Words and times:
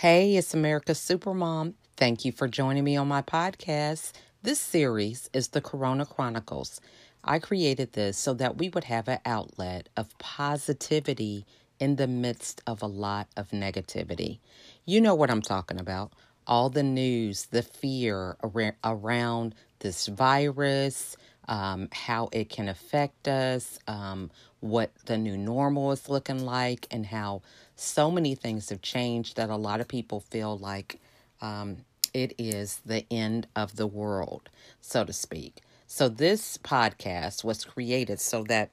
Hey, 0.00 0.36
it's 0.36 0.54
America's 0.54 0.98
Supermom. 0.98 1.74
Thank 1.98 2.24
you 2.24 2.32
for 2.32 2.48
joining 2.48 2.84
me 2.84 2.96
on 2.96 3.06
my 3.06 3.20
podcast. 3.20 4.12
This 4.42 4.58
series 4.58 5.28
is 5.34 5.48
the 5.48 5.60
Corona 5.60 6.06
Chronicles. 6.06 6.80
I 7.22 7.38
created 7.38 7.92
this 7.92 8.16
so 8.16 8.32
that 8.32 8.56
we 8.56 8.70
would 8.70 8.84
have 8.84 9.08
an 9.08 9.18
outlet 9.26 9.90
of 9.98 10.16
positivity 10.16 11.44
in 11.78 11.96
the 11.96 12.06
midst 12.06 12.62
of 12.66 12.80
a 12.80 12.86
lot 12.86 13.28
of 13.36 13.50
negativity. 13.50 14.38
You 14.86 15.02
know 15.02 15.14
what 15.14 15.30
I'm 15.30 15.42
talking 15.42 15.78
about. 15.78 16.14
All 16.46 16.70
the 16.70 16.82
news, 16.82 17.48
the 17.50 17.60
fear 17.60 18.38
around 18.82 19.54
this 19.80 20.06
virus, 20.06 21.14
um, 21.46 21.88
how 21.92 22.30
it 22.32 22.48
can 22.48 22.68
affect 22.68 23.28
us, 23.28 23.78
um, 23.86 24.30
what 24.60 24.92
the 25.06 25.18
new 25.18 25.36
normal 25.36 25.92
is 25.92 26.08
looking 26.08 26.46
like, 26.46 26.86
and 26.90 27.04
how 27.04 27.42
so 27.80 28.10
many 28.10 28.34
things 28.34 28.68
have 28.68 28.82
changed 28.82 29.36
that 29.36 29.48
a 29.48 29.56
lot 29.56 29.80
of 29.80 29.88
people 29.88 30.20
feel 30.20 30.58
like 30.58 31.00
um, 31.40 31.78
it 32.12 32.34
is 32.36 32.80
the 32.84 33.06
end 33.10 33.46
of 33.56 33.76
the 33.76 33.86
world, 33.86 34.50
so 34.82 35.04
to 35.04 35.12
speak. 35.12 35.62
So, 35.86 36.08
this 36.08 36.58
podcast 36.58 37.42
was 37.42 37.64
created 37.64 38.20
so 38.20 38.44
that 38.44 38.70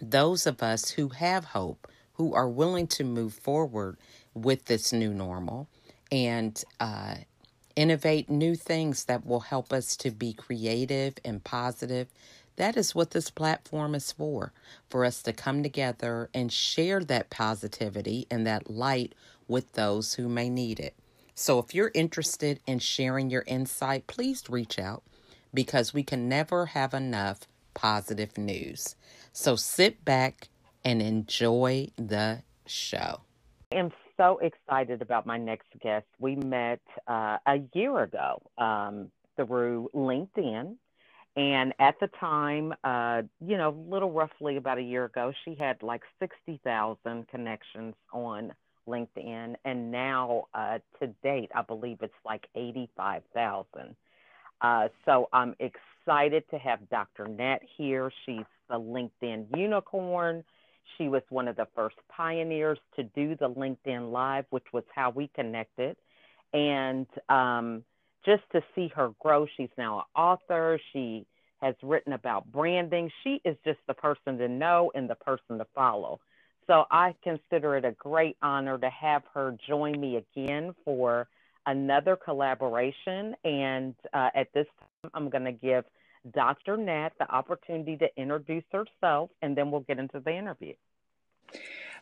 those 0.00 0.46
of 0.46 0.62
us 0.62 0.90
who 0.90 1.08
have 1.08 1.46
hope, 1.46 1.88
who 2.14 2.32
are 2.32 2.48
willing 2.48 2.86
to 2.86 3.04
move 3.04 3.34
forward 3.34 3.96
with 4.32 4.66
this 4.66 4.92
new 4.92 5.12
normal 5.12 5.68
and 6.12 6.62
uh, 6.78 7.16
innovate 7.74 8.30
new 8.30 8.54
things 8.54 9.06
that 9.06 9.26
will 9.26 9.40
help 9.40 9.72
us 9.72 9.96
to 9.96 10.10
be 10.10 10.32
creative 10.32 11.14
and 11.24 11.42
positive 11.42 12.06
that 12.60 12.76
is 12.76 12.94
what 12.94 13.12
this 13.12 13.30
platform 13.30 13.94
is 13.94 14.12
for 14.12 14.52
for 14.90 15.06
us 15.06 15.22
to 15.22 15.32
come 15.32 15.62
together 15.62 16.28
and 16.34 16.52
share 16.52 17.00
that 17.00 17.30
positivity 17.30 18.26
and 18.30 18.46
that 18.46 18.68
light 18.68 19.14
with 19.48 19.72
those 19.72 20.14
who 20.14 20.28
may 20.28 20.50
need 20.50 20.78
it. 20.78 20.94
So, 21.34 21.58
if 21.58 21.74
you're 21.74 21.90
interested 21.94 22.60
in 22.66 22.78
sharing 22.78 23.30
your 23.30 23.44
insight, 23.46 24.06
please 24.06 24.44
reach 24.50 24.78
out 24.78 25.02
because 25.54 25.94
we 25.94 26.02
can 26.02 26.28
never 26.28 26.66
have 26.66 26.92
enough 26.92 27.48
positive 27.72 28.36
news. 28.36 28.94
So, 29.32 29.56
sit 29.56 30.04
back 30.04 30.50
and 30.84 31.00
enjoy 31.00 31.88
the 31.96 32.42
show. 32.66 33.22
I 33.72 33.76
am 33.76 33.90
so 34.18 34.38
excited 34.42 35.00
about 35.00 35.24
my 35.24 35.38
next 35.38 35.68
guest. 35.80 36.04
We 36.18 36.36
met 36.36 36.82
uh, 37.08 37.38
a 37.46 37.62
year 37.72 38.02
ago 38.02 38.42
um, 38.58 39.10
through 39.38 39.88
LinkedIn 39.94 40.76
and 41.40 41.72
at 41.78 41.98
the 42.00 42.08
time, 42.20 42.74
uh, 42.84 43.22
you 43.40 43.56
know, 43.56 43.74
little 43.88 44.12
roughly 44.12 44.58
about 44.58 44.76
a 44.76 44.82
year 44.82 45.06
ago, 45.06 45.32
she 45.42 45.56
had 45.58 45.82
like 45.82 46.02
60,000 46.18 47.28
connections 47.28 47.94
on 48.12 48.52
LinkedIn. 48.86 49.54
And 49.64 49.90
now, 49.90 50.48
uh, 50.52 50.80
to 51.00 51.06
date, 51.22 51.50
I 51.54 51.62
believe 51.62 51.96
it's 52.02 52.12
like 52.26 52.46
85,000. 52.54 53.96
Uh, 54.60 54.88
so 55.06 55.30
I'm 55.32 55.54
excited 55.60 56.44
to 56.50 56.58
have 56.58 56.86
Dr. 56.90 57.26
Nat 57.26 57.60
here. 57.78 58.12
She's 58.26 58.44
the 58.68 58.78
LinkedIn 58.78 59.46
unicorn. 59.56 60.44
She 60.98 61.08
was 61.08 61.22
one 61.30 61.48
of 61.48 61.56
the 61.56 61.68
first 61.74 61.96
pioneers 62.14 62.78
to 62.96 63.02
do 63.02 63.34
the 63.36 63.48
LinkedIn 63.48 64.12
Live, 64.12 64.44
which 64.50 64.66
was 64.74 64.84
how 64.94 65.08
we 65.08 65.30
connected. 65.34 65.96
And 66.52 67.06
um, 67.30 67.82
just 68.24 68.42
to 68.52 68.62
see 68.74 68.88
her 68.94 69.10
grow. 69.20 69.46
She's 69.56 69.70
now 69.78 70.00
an 70.00 70.04
author. 70.22 70.78
She 70.92 71.26
has 71.62 71.74
written 71.82 72.12
about 72.12 72.50
branding. 72.50 73.10
She 73.22 73.40
is 73.44 73.56
just 73.64 73.78
the 73.86 73.94
person 73.94 74.38
to 74.38 74.48
know 74.48 74.90
and 74.94 75.08
the 75.08 75.14
person 75.14 75.58
to 75.58 75.66
follow. 75.74 76.20
So 76.66 76.84
I 76.90 77.14
consider 77.22 77.76
it 77.76 77.84
a 77.84 77.92
great 77.92 78.36
honor 78.42 78.78
to 78.78 78.90
have 78.90 79.22
her 79.34 79.56
join 79.66 80.00
me 80.00 80.16
again 80.16 80.74
for 80.84 81.28
another 81.66 82.16
collaboration. 82.16 83.34
And 83.44 83.94
uh, 84.12 84.30
at 84.34 84.52
this 84.52 84.66
time, 84.78 85.10
I'm 85.14 85.30
going 85.30 85.44
to 85.44 85.52
give 85.52 85.84
Dr. 86.32 86.76
Nat 86.76 87.10
the 87.18 87.30
opportunity 87.32 87.96
to 87.96 88.08
introduce 88.16 88.64
herself, 88.72 89.30
and 89.42 89.56
then 89.56 89.70
we'll 89.70 89.80
get 89.80 89.98
into 89.98 90.20
the 90.20 90.36
interview. 90.36 90.74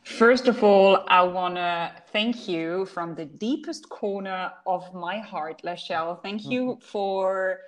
First 0.04 0.48
of 0.48 0.62
all, 0.62 1.04
I 1.08 1.22
want 1.22 1.56
to 1.56 1.92
thank 2.12 2.48
you 2.48 2.86
from 2.86 3.14
the 3.14 3.24
deepest 3.24 3.88
corner 3.88 4.52
of 4.66 4.94
my 4.94 5.18
heart, 5.18 5.62
Lachelle. 5.64 6.22
Thank 6.22 6.44
you 6.44 6.62
mm-hmm. 6.62 6.80
for 6.80 7.60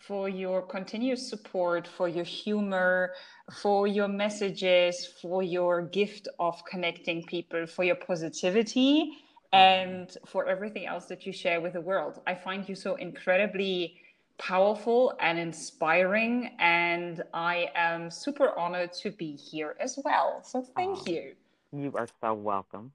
for 0.00 0.28
your 0.28 0.62
continuous 0.62 1.28
support, 1.28 1.86
for 1.86 2.08
your 2.08 2.24
humor, 2.24 3.12
for 3.52 3.86
your 3.86 4.08
messages, 4.08 5.06
for 5.20 5.42
your 5.42 5.82
gift 5.82 6.26
of 6.38 6.64
connecting 6.64 7.22
people, 7.24 7.66
for 7.66 7.84
your 7.84 7.96
positivity, 7.96 9.12
and 9.52 10.16
for 10.26 10.46
everything 10.46 10.86
else 10.86 11.06
that 11.06 11.26
you 11.26 11.32
share 11.32 11.60
with 11.60 11.74
the 11.74 11.80
world. 11.80 12.20
I 12.26 12.34
find 12.34 12.68
you 12.68 12.74
so 12.74 12.94
incredibly 12.94 14.00
powerful 14.38 15.14
and 15.20 15.38
inspiring, 15.38 16.50
and 16.58 17.22
I 17.34 17.70
am 17.74 18.10
super 18.10 18.58
honored 18.58 18.92
to 18.94 19.10
be 19.10 19.36
here 19.36 19.76
as 19.80 19.98
well. 20.04 20.40
So, 20.42 20.62
thank 20.62 20.98
oh. 21.00 21.10
you. 21.10 21.34
You 21.72 21.92
are 21.96 22.08
so 22.20 22.34
welcome. 22.34 22.92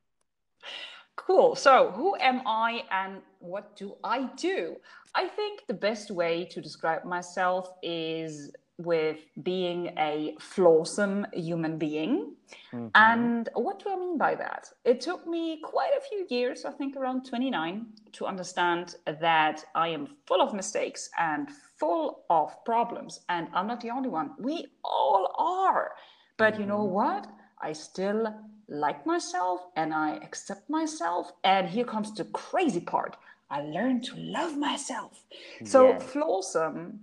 Cool. 1.16 1.56
So, 1.56 1.92
who 1.92 2.16
am 2.18 2.42
I 2.46 2.84
and 2.92 3.22
what 3.40 3.76
do 3.76 3.96
I 4.04 4.30
do? 4.36 4.76
I 5.14 5.28
think 5.28 5.66
the 5.68 5.74
best 5.74 6.12
way 6.12 6.46
to 6.46 6.62
describe 6.62 7.06
myself 7.06 7.70
is 7.82 8.52
with 8.78 9.20
being 9.42 9.94
a 9.98 10.36
flawsome 10.40 11.26
human 11.34 11.78
being. 11.78 12.34
Mm-hmm. 12.74 12.88
And 12.96 13.50
what 13.54 13.80
do 13.82 13.90
I 13.90 13.96
mean 13.96 14.18
by 14.18 14.36
that? 14.36 14.70
It 14.84 15.00
took 15.00 15.26
me 15.26 15.62
quite 15.64 15.92
a 15.98 16.02
few 16.02 16.28
years, 16.30 16.66
I 16.66 16.72
think 16.72 16.98
around 16.98 17.26
29, 17.26 17.86
to 18.14 18.26
understand 18.26 18.96
that 19.06 19.64
I 19.76 19.88
am 19.90 20.08
full 20.28 20.42
of 20.42 20.54
mistakes 20.54 21.10
and 21.18 21.50
full 21.80 22.26
of 22.30 22.64
problems. 22.66 23.22
And 23.30 23.48
I'm 23.54 23.68
not 23.68 23.80
the 23.80 23.92
only 23.92 24.10
one. 24.10 24.32
We 24.38 24.68
all 24.84 25.34
are. 25.38 25.92
But 26.38 26.54
mm-hmm. 26.54 26.62
you 26.64 26.68
know 26.68 26.80
mm-hmm. 26.80 26.94
what? 26.94 27.28
I 27.62 27.72
still 27.72 28.36
like 28.68 29.06
myself 29.06 29.62
and 29.76 29.94
I 29.94 30.16
accept 30.18 30.70
myself. 30.70 31.32
And 31.44 31.68
here 31.68 31.86
comes 31.86 32.14
the 32.14 32.26
crazy 32.26 32.82
part 32.82 33.18
I 33.50 33.62
learn 33.62 34.02
to 34.02 34.16
love 34.18 34.58
myself. 34.58 35.24
So, 35.64 35.90
yes. 35.90 36.04
flawsome, 36.04 36.98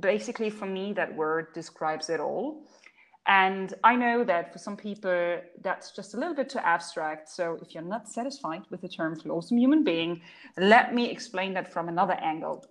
basically, 0.00 0.50
for 0.50 0.66
me, 0.66 0.92
that 0.94 1.14
word 1.14 1.52
describes 1.54 2.10
it 2.10 2.20
all. 2.20 2.64
And 3.28 3.74
I 3.82 3.96
know 3.96 4.24
that 4.24 4.52
for 4.52 4.58
some 4.58 4.76
people, 4.76 5.40
that's 5.62 5.90
just 5.90 6.14
a 6.14 6.16
little 6.16 6.34
bit 6.34 6.48
too 6.48 6.58
abstract. 6.58 7.28
So, 7.28 7.58
if 7.62 7.74
you're 7.74 7.84
not 7.84 8.08
satisfied 8.08 8.62
with 8.70 8.80
the 8.80 8.88
term 8.88 9.16
flawsome 9.16 9.58
human 9.58 9.84
being, 9.84 10.22
let 10.58 10.94
me 10.94 11.08
explain 11.10 11.54
that 11.54 11.72
from 11.72 11.88
another 11.88 12.14
angle. 12.14 12.64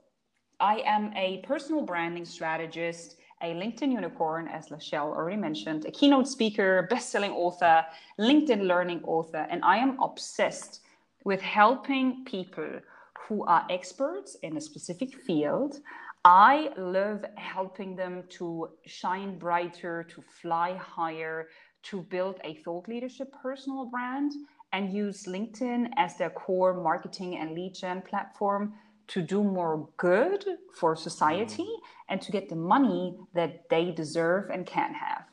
I 0.59 0.81
am 0.85 1.11
a 1.15 1.41
personal 1.47 1.81
branding 1.81 2.25
strategist 2.25 3.17
a 3.41 3.53
LinkedIn 3.53 3.91
unicorn, 3.91 4.47
as 4.47 4.69
Lachelle 4.69 5.13
already 5.13 5.37
mentioned, 5.37 5.85
a 5.85 5.91
keynote 5.91 6.27
speaker, 6.27 6.87
best-selling 6.89 7.31
author, 7.31 7.85
LinkedIn 8.19 8.65
learning 8.65 9.03
author, 9.03 9.45
and 9.49 9.63
I 9.63 9.77
am 9.77 9.99
obsessed 10.01 10.81
with 11.25 11.41
helping 11.41 12.23
people 12.25 12.79
who 13.27 13.45
are 13.45 13.65
experts 13.69 14.35
in 14.43 14.57
a 14.57 14.61
specific 14.61 15.15
field. 15.21 15.79
I 16.23 16.69
love 16.77 17.25
helping 17.35 17.95
them 17.95 18.23
to 18.29 18.69
shine 18.85 19.37
brighter, 19.37 20.03
to 20.03 20.21
fly 20.41 20.75
higher, 20.75 21.49
to 21.83 22.01
build 22.01 22.39
a 22.43 22.55
thought 22.63 22.87
leadership 22.87 23.31
personal 23.43 23.85
brand 23.85 24.31
and 24.73 24.93
use 24.93 25.25
LinkedIn 25.25 25.89
as 25.97 26.17
their 26.17 26.31
core 26.31 26.73
marketing 26.73 27.37
and 27.37 27.53
lead 27.53 27.75
gen 27.75 28.01
platform 28.01 28.73
to 29.07 29.21
do 29.21 29.43
more 29.43 29.87
good 29.97 30.45
for 30.73 30.95
society 30.95 31.63
mm. 31.63 31.79
and 32.09 32.21
to 32.21 32.31
get 32.31 32.49
the 32.49 32.55
money 32.55 33.15
that 33.33 33.69
they 33.69 33.91
deserve 33.91 34.49
and 34.49 34.65
can 34.65 34.93
have. 34.93 35.25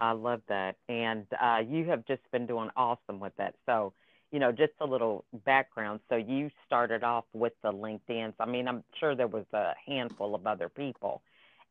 I 0.00 0.12
love 0.12 0.42
that. 0.48 0.76
And 0.88 1.26
uh, 1.40 1.62
you 1.66 1.86
have 1.86 2.04
just 2.06 2.22
been 2.32 2.46
doing 2.46 2.70
awesome 2.76 3.20
with 3.20 3.34
that. 3.36 3.54
So, 3.66 3.92
you 4.32 4.38
know, 4.40 4.50
just 4.50 4.72
a 4.80 4.86
little 4.86 5.24
background. 5.44 6.00
So, 6.08 6.16
you 6.16 6.50
started 6.66 7.04
off 7.04 7.24
with 7.32 7.52
the 7.62 7.72
LinkedIn's. 7.72 8.34
I 8.40 8.46
mean, 8.46 8.66
I'm 8.66 8.82
sure 8.98 9.14
there 9.14 9.28
was 9.28 9.46
a 9.52 9.72
handful 9.86 10.34
of 10.34 10.46
other 10.46 10.68
people. 10.68 11.22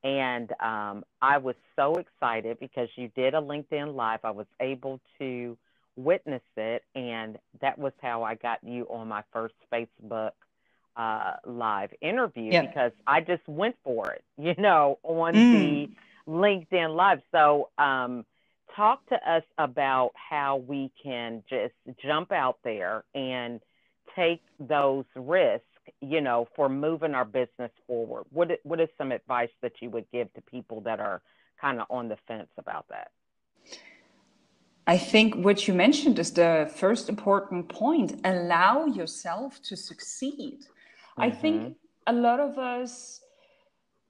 And 0.03 0.51
um, 0.59 1.03
I 1.21 1.37
was 1.37 1.55
so 1.75 1.95
excited 1.95 2.59
because 2.59 2.89
you 2.95 3.09
did 3.15 3.33
a 3.33 3.41
LinkedIn 3.41 3.95
Live. 3.95 4.19
I 4.23 4.31
was 4.31 4.47
able 4.59 4.99
to 5.19 5.57
witness 5.95 6.41
it. 6.57 6.83
And 6.95 7.37
that 7.61 7.77
was 7.77 7.93
how 8.01 8.23
I 8.23 8.35
got 8.35 8.59
you 8.63 8.85
on 8.89 9.07
my 9.07 9.23
first 9.31 9.55
Facebook 9.71 10.31
uh, 10.95 11.33
live 11.45 11.91
interview 12.01 12.51
yeah. 12.51 12.61
because 12.61 12.91
I 13.07 13.21
just 13.21 13.47
went 13.47 13.75
for 13.83 14.11
it, 14.11 14.23
you 14.37 14.55
know, 14.57 14.99
on 15.03 15.33
mm. 15.33 15.53
the 15.53 16.31
LinkedIn 16.31 16.95
Live. 16.95 17.21
So, 17.31 17.69
um, 17.77 18.25
talk 18.75 19.07
to 19.09 19.15
us 19.29 19.43
about 19.57 20.11
how 20.15 20.57
we 20.57 20.91
can 21.01 21.43
just 21.49 21.73
jump 22.01 22.31
out 22.31 22.57
there 22.63 23.03
and 23.13 23.59
take 24.15 24.41
those 24.59 25.05
risks, 25.15 25.65
you 26.01 26.21
know, 26.21 26.47
for 26.55 26.69
moving 26.69 27.13
our 27.13 27.25
business 27.25 27.71
forward. 27.87 28.25
What 28.31 28.51
what 28.63 28.79
is 28.79 28.89
some 28.97 29.11
advice 29.11 29.51
that 29.61 29.73
you 29.81 29.89
would 29.91 30.05
give 30.11 30.33
to 30.33 30.41
people 30.41 30.81
that 30.81 30.99
are 30.99 31.21
kind 31.59 31.79
of 31.79 31.87
on 31.89 32.07
the 32.07 32.17
fence 32.27 32.49
about 32.57 32.85
that? 32.89 33.11
I 34.85 34.97
think 34.97 35.35
what 35.35 35.67
you 35.67 35.73
mentioned 35.73 36.19
is 36.19 36.31
the 36.31 36.69
first 36.75 37.07
important 37.07 37.69
point. 37.69 38.19
Allow 38.25 38.85
yourself 38.85 39.61
to 39.63 39.77
succeed. 39.77 40.65
Mm-hmm. 41.17 41.21
I 41.21 41.29
think 41.29 41.77
a 42.07 42.13
lot 42.13 42.39
of 42.39 42.57
us 42.57 43.21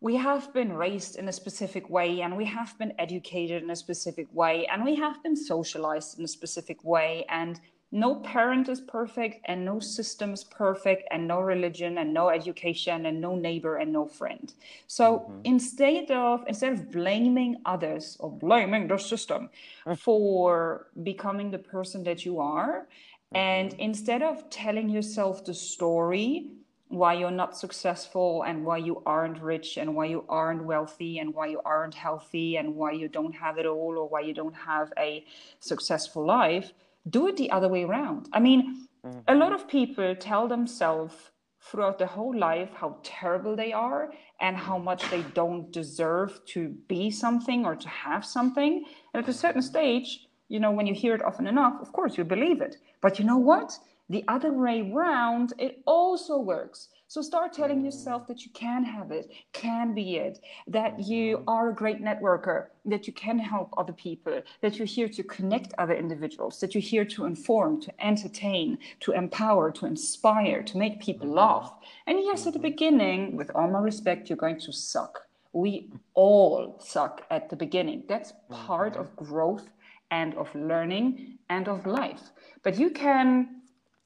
we 0.03 0.17
have 0.17 0.53
been 0.53 0.73
raised 0.73 1.15
in 1.15 1.29
a 1.29 1.31
specific 1.31 1.89
way 1.89 2.21
and 2.21 2.35
we 2.35 2.43
have 2.43 2.77
been 2.77 2.91
educated 2.99 3.63
in 3.63 3.69
a 3.69 3.75
specific 3.75 4.27
way 4.33 4.67
and 4.67 4.83
we 4.83 4.95
have 4.95 5.23
been 5.23 5.35
socialized 5.35 6.19
in 6.19 6.25
a 6.25 6.27
specific 6.27 6.83
way 6.83 7.25
and 7.29 7.61
no 7.93 8.15
parent 8.15 8.67
is 8.67 8.81
perfect 8.81 9.39
and 9.45 9.63
no 9.63 9.79
system 9.79 10.33
is 10.33 10.43
perfect 10.43 11.03
and 11.11 11.25
no 11.25 11.39
religion 11.39 11.99
and 11.99 12.13
no 12.13 12.29
education 12.29 13.05
and 13.05 13.21
no 13.21 13.35
neighbor 13.35 13.77
and 13.77 13.93
no 13.93 14.05
friend 14.05 14.53
so 14.87 15.05
mm-hmm. 15.19 15.39
instead 15.45 16.11
of 16.11 16.43
instead 16.47 16.73
of 16.73 16.91
blaming 16.91 17.55
others 17.65 18.17
or 18.19 18.29
blaming 18.29 18.87
the 18.87 18.97
system 18.97 19.49
mm. 19.87 19.97
for 19.97 20.87
becoming 21.03 21.49
the 21.49 21.63
person 21.75 22.03
that 22.03 22.25
you 22.25 22.39
are 22.41 22.87
mm-hmm. 22.89 23.37
and 23.37 23.73
instead 23.75 24.21
of 24.21 24.49
telling 24.49 24.89
yourself 24.89 25.45
the 25.45 25.53
story 25.53 26.49
why 26.93 27.13
you're 27.13 27.31
not 27.31 27.57
successful 27.57 28.43
and 28.43 28.63
why 28.63 28.77
you 28.77 29.01
aren't 29.05 29.41
rich 29.41 29.77
and 29.77 29.95
why 29.95 30.05
you 30.05 30.23
aren't 30.29 30.63
wealthy 30.63 31.17
and 31.17 31.33
why 31.33 31.47
you 31.47 31.59
aren't 31.65 31.95
healthy 31.95 32.57
and 32.57 32.75
why 32.75 32.91
you 32.91 33.07
don't 33.07 33.33
have 33.33 33.57
it 33.57 33.65
all 33.65 33.97
or 33.97 34.07
why 34.07 34.19
you 34.19 34.33
don't 34.33 34.55
have 34.55 34.93
a 34.97 35.25
successful 35.59 36.23
life 36.25 36.71
do 37.09 37.27
it 37.27 37.35
the 37.35 37.49
other 37.51 37.67
way 37.67 37.83
around. 37.83 38.29
I 38.31 38.39
mean 38.39 38.87
mm-hmm. 39.03 39.19
a 39.27 39.35
lot 39.35 39.53
of 39.53 39.67
people 39.67 40.15
tell 40.15 40.47
themselves 40.47 41.15
throughout 41.61 41.97
their 41.97 42.07
whole 42.07 42.37
life 42.37 42.69
how 42.75 42.97
terrible 43.01 43.55
they 43.55 43.73
are 43.73 44.11
and 44.39 44.55
how 44.55 44.77
much 44.77 45.09
they 45.09 45.23
don't 45.33 45.71
deserve 45.71 46.45
to 46.45 46.69
be 46.87 47.09
something 47.09 47.65
or 47.65 47.75
to 47.75 47.89
have 47.89 48.23
something. 48.23 48.85
And 49.13 49.23
at 49.23 49.29
a 49.29 49.33
certain 49.33 49.63
stage 49.63 50.27
you 50.47 50.59
know 50.59 50.71
when 50.71 50.85
you 50.85 50.93
hear 50.93 51.15
it 51.15 51.23
often 51.23 51.47
enough 51.47 51.81
of 51.81 51.91
course 51.91 52.19
you 52.19 52.23
believe 52.23 52.61
it. 52.61 52.77
But 53.01 53.17
you 53.17 53.25
know 53.25 53.39
what 53.39 53.79
the 54.13 54.23
other 54.27 54.53
way 54.53 54.91
round, 54.93 55.53
it 55.57 55.81
also 55.87 56.37
works. 56.37 56.89
So 57.07 57.19
start 57.21 57.51
telling 57.51 57.83
yourself 57.83 58.27
that 58.27 58.45
you 58.45 58.51
can 58.51 58.83
have 58.83 59.11
it, 59.11 59.31
can 59.53 59.95
be 59.95 60.17
it, 60.17 60.39
that 60.67 60.99
you 60.99 61.37
mm-hmm. 61.37 61.49
are 61.49 61.71
a 61.71 61.75
great 61.75 61.99
networker, 61.99 62.67
that 62.85 63.07
you 63.07 63.13
can 63.13 63.39
help 63.39 63.73
other 63.75 63.93
people, 63.93 64.39
that 64.61 64.77
you're 64.77 64.85
here 64.85 65.09
to 65.09 65.23
connect 65.23 65.73
other 65.79 65.95
individuals, 65.95 66.59
that 66.59 66.75
you're 66.75 66.89
here 66.93 67.05
to 67.05 67.25
inform, 67.25 67.81
to 67.81 68.05
entertain, 68.05 68.77
to 68.99 69.13
empower, 69.13 69.71
to 69.71 69.87
inspire, 69.87 70.61
to 70.61 70.77
make 70.77 71.01
people 71.01 71.25
mm-hmm. 71.25 71.37
laugh. 71.37 71.73
And 72.05 72.19
yes, 72.19 72.45
at 72.45 72.53
the 72.53 72.59
mm-hmm. 72.59 72.69
beginning, 72.69 73.35
with 73.35 73.49
all 73.55 73.67
my 73.67 73.79
respect, 73.79 74.29
you're 74.29 74.37
going 74.37 74.59
to 74.59 74.71
suck. 74.71 75.21
We 75.53 75.89
all 76.13 76.79
suck 76.79 77.25
at 77.31 77.49
the 77.49 77.55
beginning. 77.55 78.03
That's 78.07 78.33
part 78.49 78.95
of 78.95 79.15
growth 79.15 79.69
and 80.11 80.35
of 80.35 80.53
learning 80.53 81.39
and 81.49 81.67
of 81.67 81.87
life. 81.87 82.21
But 82.61 82.77
you 82.77 82.91
can 82.91 83.62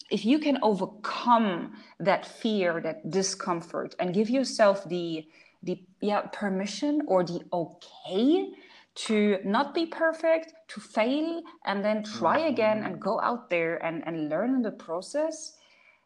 if 0.09 0.25
you 0.25 0.39
can 0.39 0.57
overcome 0.61 1.73
that 1.99 2.25
fear 2.25 2.79
that 2.81 3.09
discomfort 3.09 3.95
and 3.99 4.13
give 4.13 4.29
yourself 4.29 4.87
the 4.87 5.25
the 5.63 5.81
yeah 6.01 6.21
permission 6.31 7.01
or 7.07 7.23
the 7.23 7.41
okay 7.51 8.49
to 8.95 9.37
not 9.43 9.73
be 9.73 9.85
perfect 9.85 10.53
to 10.67 10.79
fail 10.79 11.41
and 11.65 11.83
then 11.83 12.03
try 12.03 12.39
mm-hmm. 12.39 12.53
again 12.53 12.83
and 12.83 12.99
go 12.99 13.19
out 13.21 13.49
there 13.49 13.83
and 13.83 14.03
and 14.07 14.29
learn 14.29 14.55
in 14.55 14.61
the 14.61 14.71
process 14.71 15.57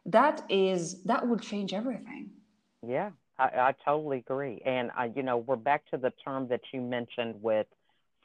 that 0.04 0.42
is 0.48 1.02
that 1.04 1.26
will 1.26 1.38
change 1.38 1.72
everything 1.72 2.30
yeah 2.86 3.10
i, 3.38 3.44
I 3.44 3.74
totally 3.84 4.18
agree 4.18 4.60
and 4.64 4.90
uh, 4.98 5.08
you 5.14 5.22
know 5.22 5.38
we're 5.38 5.56
back 5.56 5.84
to 5.90 5.96
the 5.96 6.12
term 6.24 6.48
that 6.48 6.62
you 6.72 6.80
mentioned 6.80 7.36
with 7.40 7.66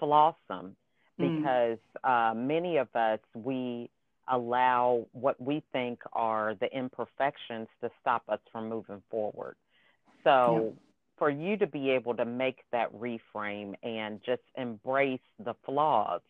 flawsome 0.02 0.76
mm. 1.20 1.36
because 1.36 1.80
mm. 2.04 2.32
uh, 2.32 2.34
many 2.34 2.78
of 2.78 2.88
us 2.96 3.20
we 3.34 3.90
allow 4.28 5.06
what 5.14 5.40
we 5.42 5.64
think 5.72 6.00
are 6.14 6.56
the 6.60 6.68
imperfections 6.76 7.68
to 7.82 7.90
stop 8.02 8.24
us 8.30 8.40
from 8.52 8.70
moving 8.70 9.02
forward. 9.10 9.56
So, 10.24 10.74
yeah. 10.74 10.82
for 11.18 11.30
you 11.30 11.58
to 11.58 11.68
be 11.68 11.92
able 11.92 12.16
to 12.16 12.26
make 12.26 12.60
that 12.72 12.94
reframe 12.94 13.76
and 13.84 14.20
just 14.26 14.42
embrace 14.56 15.20
the 15.44 15.54
flaws, 15.66 16.22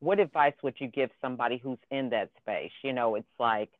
what 0.00 0.20
advice 0.20 0.54
would 0.62 0.74
you 0.78 0.88
give 0.88 1.10
somebody 1.20 1.58
who's 1.58 1.78
in 1.90 2.10
that 2.10 2.30
space? 2.40 2.72
You 2.82 2.92
know, 2.92 3.14
it's 3.16 3.26
like, 3.38 3.70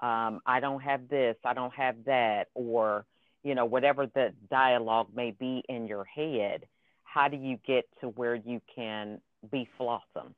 um, 0.00 0.40
I 0.46 0.60
don't 0.60 0.80
have 0.80 1.08
this, 1.08 1.36
I 1.44 1.54
don't 1.54 1.74
have 1.74 1.96
that, 2.04 2.48
or, 2.54 3.04
you 3.42 3.54
know, 3.54 3.64
whatever 3.64 4.06
the 4.06 4.32
dialogue 4.50 5.08
may 5.14 5.32
be 5.32 5.62
in 5.68 5.86
your 5.86 6.04
head. 6.04 6.66
How 7.04 7.28
do 7.28 7.36
you 7.36 7.58
get 7.66 7.84
to 8.00 8.08
where 8.08 8.34
you 8.34 8.60
can 8.74 9.20
be 9.50 9.68
flawsome? 9.78 10.34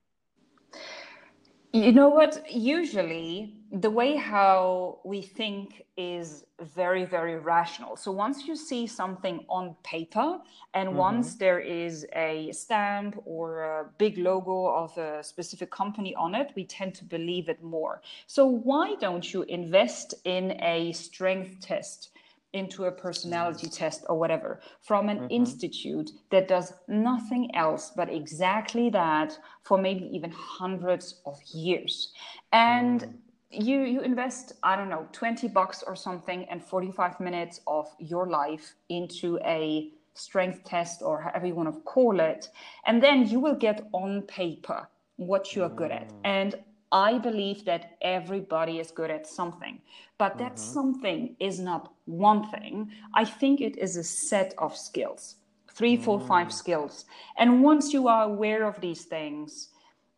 You 1.78 1.92
know 1.92 2.08
what? 2.08 2.44
Usually, 2.50 3.54
the 3.70 3.88
way 3.88 4.16
how 4.16 4.98
we 5.04 5.22
think 5.22 5.84
is 5.96 6.44
very, 6.60 7.04
very 7.04 7.38
rational. 7.38 7.96
So 7.96 8.10
once 8.10 8.46
you 8.48 8.56
see 8.56 8.88
something 8.88 9.44
on 9.48 9.76
paper, 9.84 10.40
and 10.74 10.88
mm-hmm. 10.88 10.98
once 10.98 11.36
there 11.36 11.60
is 11.60 12.04
a 12.16 12.50
stamp 12.50 13.22
or 13.24 13.62
a 13.62 13.84
big 13.96 14.18
logo 14.18 14.66
of 14.66 14.98
a 14.98 15.22
specific 15.22 15.70
company 15.70 16.16
on 16.16 16.34
it, 16.34 16.50
we 16.56 16.64
tend 16.64 16.96
to 16.96 17.04
believe 17.04 17.48
it 17.48 17.62
more. 17.62 18.02
So 18.26 18.44
why 18.44 18.96
don't 18.96 19.32
you 19.32 19.42
invest 19.42 20.14
in 20.24 20.60
a 20.60 20.92
strength 20.92 21.60
test? 21.60 22.10
Into 22.52 22.84
a 22.84 22.92
personality 22.92 23.68
test 23.68 24.04
or 24.08 24.18
whatever 24.18 24.60
from 24.80 25.08
an 25.08 25.18
mm-hmm. 25.18 25.30
institute 25.30 26.10
that 26.30 26.48
does 26.48 26.72
nothing 26.88 27.54
else 27.54 27.92
but 27.94 28.08
exactly 28.08 28.88
that 28.88 29.38
for 29.62 29.76
maybe 29.76 30.08
even 30.12 30.30
hundreds 30.30 31.20
of 31.26 31.38
years 31.52 32.12
and 32.52 33.02
mm. 33.02 33.12
you 33.50 33.80
you 33.80 34.00
invest 34.00 34.54
i 34.62 34.74
don't 34.74 34.88
know 34.88 35.06
20 35.12 35.48
bucks 35.48 35.84
or 35.86 35.94
something 35.94 36.46
and 36.50 36.64
45 36.64 37.20
minutes 37.20 37.60
of 37.66 37.86
your 37.98 38.26
life 38.28 38.74
into 38.88 39.38
a 39.44 39.92
strength 40.14 40.64
test 40.64 41.02
or 41.02 41.20
however 41.20 41.46
you 41.46 41.54
want 41.54 41.72
to 41.72 41.80
call 41.82 42.18
it 42.18 42.48
and 42.86 43.02
then 43.02 43.26
you 43.28 43.40
will 43.40 43.54
get 43.54 43.86
on 43.92 44.22
paper 44.22 44.88
what 45.16 45.54
you 45.54 45.62
are 45.62 45.68
good 45.68 45.90
at 45.90 46.08
mm. 46.08 46.16
and 46.24 46.54
I 46.90 47.18
believe 47.18 47.64
that 47.66 47.96
everybody 48.00 48.78
is 48.78 48.90
good 48.90 49.10
at 49.10 49.26
something, 49.26 49.80
but 50.16 50.38
that 50.38 50.54
mm-hmm. 50.54 50.72
something 50.72 51.36
is 51.38 51.60
not 51.60 51.92
one 52.08 52.50
thing. 52.50 52.90
I 53.14 53.24
think 53.24 53.60
it 53.60 53.76
is 53.78 53.96
a 53.96 54.04
set 54.04 54.54
of 54.58 54.76
skills 54.76 55.36
three, 55.78 55.96
four, 55.96 56.18
five 56.18 56.48
mm. 56.48 56.52
skills. 56.52 57.04
And 57.38 57.62
once 57.62 57.92
you 57.92 58.08
are 58.08 58.24
aware 58.24 58.66
of 58.66 58.80
these 58.80 59.04
things, 59.04 59.68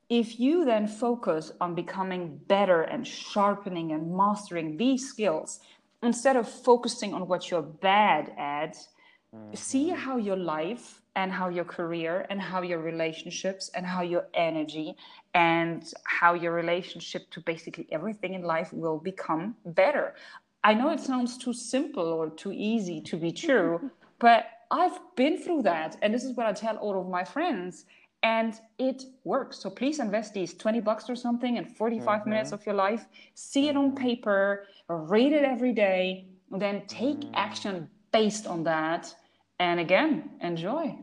if 0.09 0.41
you 0.41 0.65
then 0.65 0.87
focus 0.89 1.53
on 1.61 1.75
becoming 1.75 2.41
better 2.49 2.81
and 2.83 3.07
sharpening 3.07 3.93
and 3.93 4.17
mastering 4.17 4.79
these 4.79 5.07
skills, 5.07 5.61
instead 6.03 6.37
of 6.37 6.49
focusing 6.49 7.13
on 7.13 7.29
what 7.29 7.51
you're 7.51 7.63
bad 7.63 8.33
at, 8.39 8.75
mm-hmm. 8.75 9.55
see 9.55 9.91
how 9.91 10.17
your 10.17 10.37
life 10.37 11.03
and 11.15 11.31
how 11.31 11.49
your 11.49 11.65
career 11.65 12.27
and 12.31 12.41
how 12.41 12.63
your 12.63 12.79
relationships 12.79 13.71
and 13.75 13.85
how 13.85 14.01
your 14.01 14.27
energy 14.33 14.95
and 15.35 15.93
how 16.05 16.35
your 16.35 16.53
relationship 16.53 17.31
to 17.31 17.41
basically 17.41 17.87
everything 17.93 18.35
in 18.35 18.43
life 18.43 18.73
will 18.73 18.99
become 18.99 19.55
better. 19.67 20.15
I 20.63 20.75
know 20.75 20.91
it 20.91 21.01
sounds 21.01 21.39
too 21.39 21.53
simple 21.53 22.05
or 22.05 22.31
too 22.31 22.53
easy 22.53 23.01
to 23.03 23.17
be 23.17 23.33
true, 23.33 23.91
but 24.19 24.47
I've 24.71 24.99
been 25.17 25.39
through 25.39 25.63
that. 25.63 25.97
And 26.03 26.13
this 26.15 26.25
is 26.25 26.37
what 26.37 26.47
I 26.47 26.53
tell 26.53 26.77
all 26.77 27.01
of 27.01 27.09
my 27.09 27.25
friends. 27.25 27.87
And 28.23 28.55
it 28.79 29.05
works. 29.25 29.59
So 29.59 29.71
please 29.71 29.99
invest 29.99 30.35
these 30.35 30.53
20 30.53 30.81
bucks 30.81 31.09
or 31.09 31.17
something 31.17 31.57
in 31.57 31.65
45 31.65 32.21
mm-hmm. 32.21 32.31
minutes 32.31 32.53
of 32.53 32.65
your 32.67 32.75
life. 32.75 33.07
See 33.35 33.69
it 33.69 33.77
on 33.77 33.95
paper, 33.95 34.67
read 34.89 35.33
it 35.33 35.43
every 35.43 35.73
day, 35.73 36.27
and 36.53 36.61
then 36.61 36.83
take 36.87 37.21
mm. 37.21 37.31
action 37.33 37.89
based 38.13 38.47
on 38.47 38.65
that. 38.65 39.15
And 39.59 39.81
again, 39.81 40.31
enjoy. 40.43 40.97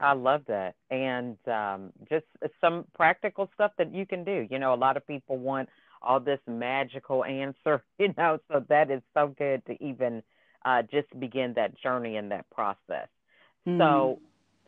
I 0.00 0.12
love 0.12 0.42
that. 0.48 0.74
And 0.90 1.36
um, 1.46 1.92
just 2.08 2.26
some 2.60 2.84
practical 2.94 3.48
stuff 3.54 3.72
that 3.78 3.94
you 3.94 4.06
can 4.06 4.24
do. 4.24 4.46
You 4.50 4.58
know, 4.58 4.74
a 4.74 4.76
lot 4.76 4.96
of 4.96 5.06
people 5.06 5.38
want 5.38 5.68
all 6.02 6.20
this 6.20 6.40
magical 6.46 7.24
answer, 7.24 7.82
you 7.98 8.14
know, 8.16 8.38
so 8.50 8.64
that 8.68 8.90
is 8.90 9.02
so 9.14 9.34
good 9.38 9.64
to 9.66 9.82
even 9.84 10.22
uh, 10.64 10.82
just 10.82 11.08
begin 11.18 11.54
that 11.54 11.78
journey 11.80 12.16
and 12.16 12.30
that 12.30 12.48
process. 12.50 13.08
Mm-hmm. 13.66 13.78
So, 13.78 14.20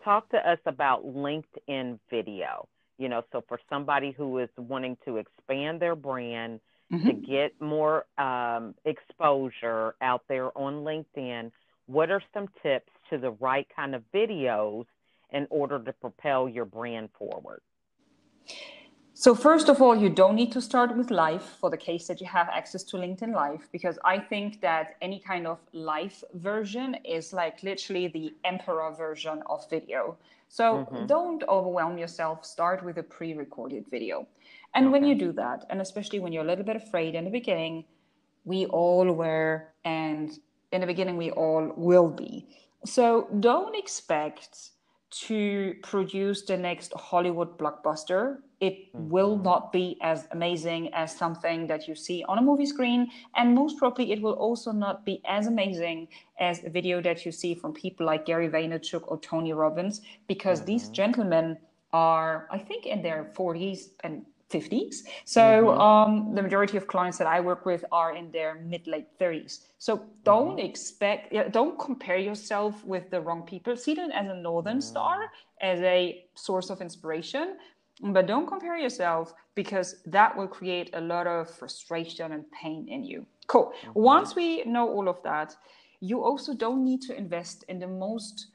talk 0.05 0.29
to 0.31 0.37
us 0.37 0.59
about 0.67 1.05
LinkedIn 1.05 1.99
video. 2.11 2.69
You 2.99 3.09
know, 3.09 3.23
so 3.31 3.45
for 3.47 3.61
somebody 3.71 4.11
who 4.11 4.39
is 4.39 4.49
wanting 4.57 4.97
to 5.05 5.19
expand 5.19 5.81
their 5.81 5.95
brand, 5.95 6.61
mm-hmm. 6.93 7.07
to 7.07 7.13
get 7.15 7.61
more 7.61 8.07
um, 8.19 8.75
exposure 8.85 9.95
out 10.01 10.23
there 10.29 10.57
on 10.57 10.85
LinkedIn, 10.85 11.51
what 11.87 12.11
are 12.11 12.23
some 12.35 12.49
tips 12.63 12.91
to 13.11 13.19
the 13.19 13.31
right 13.33 13.67
kind 13.75 13.95
of 13.95 14.03
videos 14.13 14.87
in 15.33 15.47
order 15.51 15.79
to 15.79 15.93
propel 15.93 16.49
your 16.49 16.65
brand 16.65 17.11
forward? 17.19 17.61
So, 19.21 19.35
first 19.35 19.69
of 19.69 19.83
all, 19.83 19.97
you 19.97 20.11
don't 20.11 20.37
need 20.37 20.53
to 20.53 20.61
start 20.61 20.97
with 20.97 21.11
live 21.11 21.43
for 21.43 21.71
the 21.71 21.77
case 21.77 22.07
that 22.07 22.21
you 22.21 22.27
have 22.29 22.49
access 22.51 22.85
to 22.85 22.99
LinkedIn 22.99 23.35
Live, 23.35 23.69
because 23.73 23.99
I 24.05 24.21
think 24.21 24.61
that 24.61 24.95
any 25.03 25.19
kind 25.19 25.45
of 25.49 25.59
live 25.73 26.23
version 26.35 26.95
is 27.05 27.33
like 27.33 27.61
literally 27.65 28.07
the 28.07 28.33
emperor 28.45 28.95
version 28.97 29.43
of 29.47 29.69
video. 29.69 30.17
So, 30.49 30.65
mm-hmm. 30.65 31.07
don't 31.07 31.43
overwhelm 31.49 31.99
yourself. 31.99 32.47
Start 32.47 32.85
with 32.85 32.99
a 32.99 33.03
pre 33.03 33.35
recorded 33.35 33.87
video. 33.91 34.25
And 34.77 34.87
okay. 34.87 34.93
when 34.93 35.03
you 35.03 35.17
do 35.17 35.33
that, 35.33 35.67
and 35.69 35.81
especially 35.81 36.21
when 36.21 36.33
you're 36.33 36.45
a 36.45 36.47
little 36.47 36.65
bit 36.65 36.77
afraid 36.77 37.17
in 37.17 37.25
the 37.25 37.33
beginning, 37.33 37.87
we 38.45 38.67
all 38.67 39.11
were, 39.11 39.67
and 39.85 40.39
in 40.71 40.81
the 40.81 40.87
beginning, 40.87 41.17
we 41.17 41.33
all 41.33 41.73
will 41.77 42.09
be. 42.09 42.47
So 42.85 43.27
don't 43.41 43.75
expect 43.75 44.71
to 45.27 45.75
produce 45.83 46.43
the 46.43 46.57
next 46.57 46.93
Hollywood 46.95 47.59
blockbuster. 47.59 48.43
It 48.61 48.93
mm-hmm. 48.93 49.09
will 49.09 49.37
not 49.39 49.73
be 49.73 49.99
as 50.03 50.27
amazing 50.33 50.93
as 50.95 51.17
something 51.17 51.67
that 51.69 51.87
you 51.87 51.95
see 51.95 52.25
on 52.29 52.39
a 52.39 52.43
movie 52.43 52.67
screen. 52.67 53.09
And 53.37 53.55
most 53.55 53.79
probably, 53.79 54.13
it 54.13 54.21
will 54.21 54.35
also 54.35 54.73
not 54.73 55.05
be 55.05 55.21
as 55.27 55.47
amazing 55.47 56.09
as 56.39 56.65
a 56.65 56.71
video 56.71 57.01
that 57.03 57.25
you 57.25 57.33
see 57.33 57.55
from 57.55 57.73
people 57.73 58.07
like 58.07 58.27
Gary 58.27 58.49
Vaynerchuk 58.49 59.03
or 59.07 59.19
Tony 59.21 59.53
Robbins, 59.53 60.01
because 60.27 60.59
mm-hmm. 60.59 60.67
these 60.67 60.89
gentlemen 60.89 61.57
are, 61.93 62.49
I 62.51 62.59
think, 62.59 62.87
in 62.87 63.03
their 63.03 63.33
40s 63.37 63.91
and 64.05 64.25
50s. 64.51 65.03
So 65.25 65.41
mm-hmm. 65.41 65.81
um, 65.81 66.35
the 66.35 66.43
majority 66.43 66.77
of 66.77 66.87
clients 66.87 67.19
that 67.19 67.27
I 67.27 67.41
work 67.41 67.67
with 67.67 67.85
are 67.93 68.17
in 68.17 68.31
their 68.31 68.57
mid 68.57 68.87
late 68.87 69.07
30s. 69.19 69.61
So 69.79 70.05
don't 70.25 70.57
mm-hmm. 70.57 70.67
expect, 70.67 71.53
don't 71.53 71.79
compare 71.79 72.19
yourself 72.19 72.85
with 72.85 73.11
the 73.11 73.21
wrong 73.21 73.43
people. 73.43 73.77
See 73.77 73.95
them 73.95 74.11
as 74.11 74.29
a 74.29 74.35
northern 74.35 74.79
mm-hmm. 74.79 74.81
star, 74.81 75.31
as 75.61 75.81
a 75.81 76.25
source 76.35 76.71
of 76.71 76.81
inspiration, 76.81 77.57
but 78.01 78.27
don't 78.27 78.47
compare 78.47 78.77
yourself 78.77 79.33
because 79.55 80.03
that 80.07 80.37
will 80.37 80.47
create 80.47 80.91
a 80.95 81.01
lot 81.01 81.27
of 81.27 81.51
frustration 81.51 82.33
and 82.33 82.45
pain 82.51 82.87
in 82.89 83.05
you. 83.05 83.27
Cool. 83.47 83.73
Mm-hmm. 83.83 84.01
Once 84.01 84.37
we 84.37 84.65
know 84.65 84.89
all 84.89 85.09
of 85.09 85.23
that, 85.23 85.57
you 86.01 86.23
also 86.23 86.55
don't 86.55 86.85
need 86.85 87.03
to 87.03 87.17
invest 87.17 87.65
in 87.69 87.79
the 87.79 87.89
most 87.89 88.49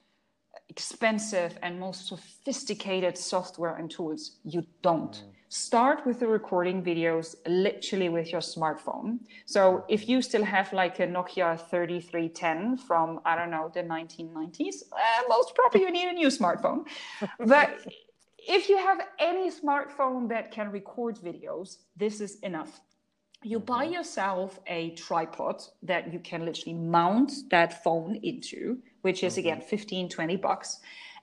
expensive 0.69 1.57
and 1.61 1.79
most 1.79 2.07
sophisticated 2.07 3.17
software 3.17 3.75
and 3.75 3.91
tools. 3.91 4.39
You 4.43 4.65
don't. 4.81 5.11
Mm 5.11 5.33
start 5.53 6.03
with 6.03 6.19
the 6.19 6.25
recording 6.25 6.81
videos 6.81 7.35
literally 7.45 8.09
with 8.09 8.31
your 8.31 8.41
smartphone. 8.41 9.19
So 9.45 9.85
if 9.87 10.09
you 10.09 10.19
still 10.23 10.43
have 10.43 10.73
like 10.73 10.99
a 10.99 11.05
Nokia 11.05 11.59
3310 11.69 12.77
from, 12.77 13.19
I 13.23 13.35
don't 13.35 13.51
know, 13.51 13.69
the 13.71 13.83
1990s, 13.83 14.77
uh, 14.91 15.21
most 15.29 15.53
probably 15.53 15.81
you 15.81 15.91
need 15.91 16.07
a 16.07 16.13
new 16.13 16.29
smartphone. 16.29 16.87
but 17.45 17.85
if 18.47 18.69
you 18.69 18.77
have 18.77 18.99
any 19.19 19.49
smartphone 19.49 20.29
that 20.29 20.51
can 20.51 20.71
record 20.71 21.17
videos, 21.17 21.77
this 21.95 22.21
is 22.21 22.39
enough. 22.39 22.81
You 23.43 23.59
buy 23.59 23.85
mm-hmm. 23.85 23.93
yourself 23.93 24.59
a 24.67 24.91
tripod 24.91 25.61
that 25.83 26.11
you 26.13 26.19
can 26.19 26.45
literally 26.45 26.77
mount 26.77 27.31
that 27.51 27.83
phone 27.83 28.15
into, 28.23 28.79
which 29.01 29.23
is 29.23 29.37
again 29.37 29.57
mm-hmm. 29.57 29.67
15, 29.67 30.09
20 30.09 30.35
bucks. 30.37 30.79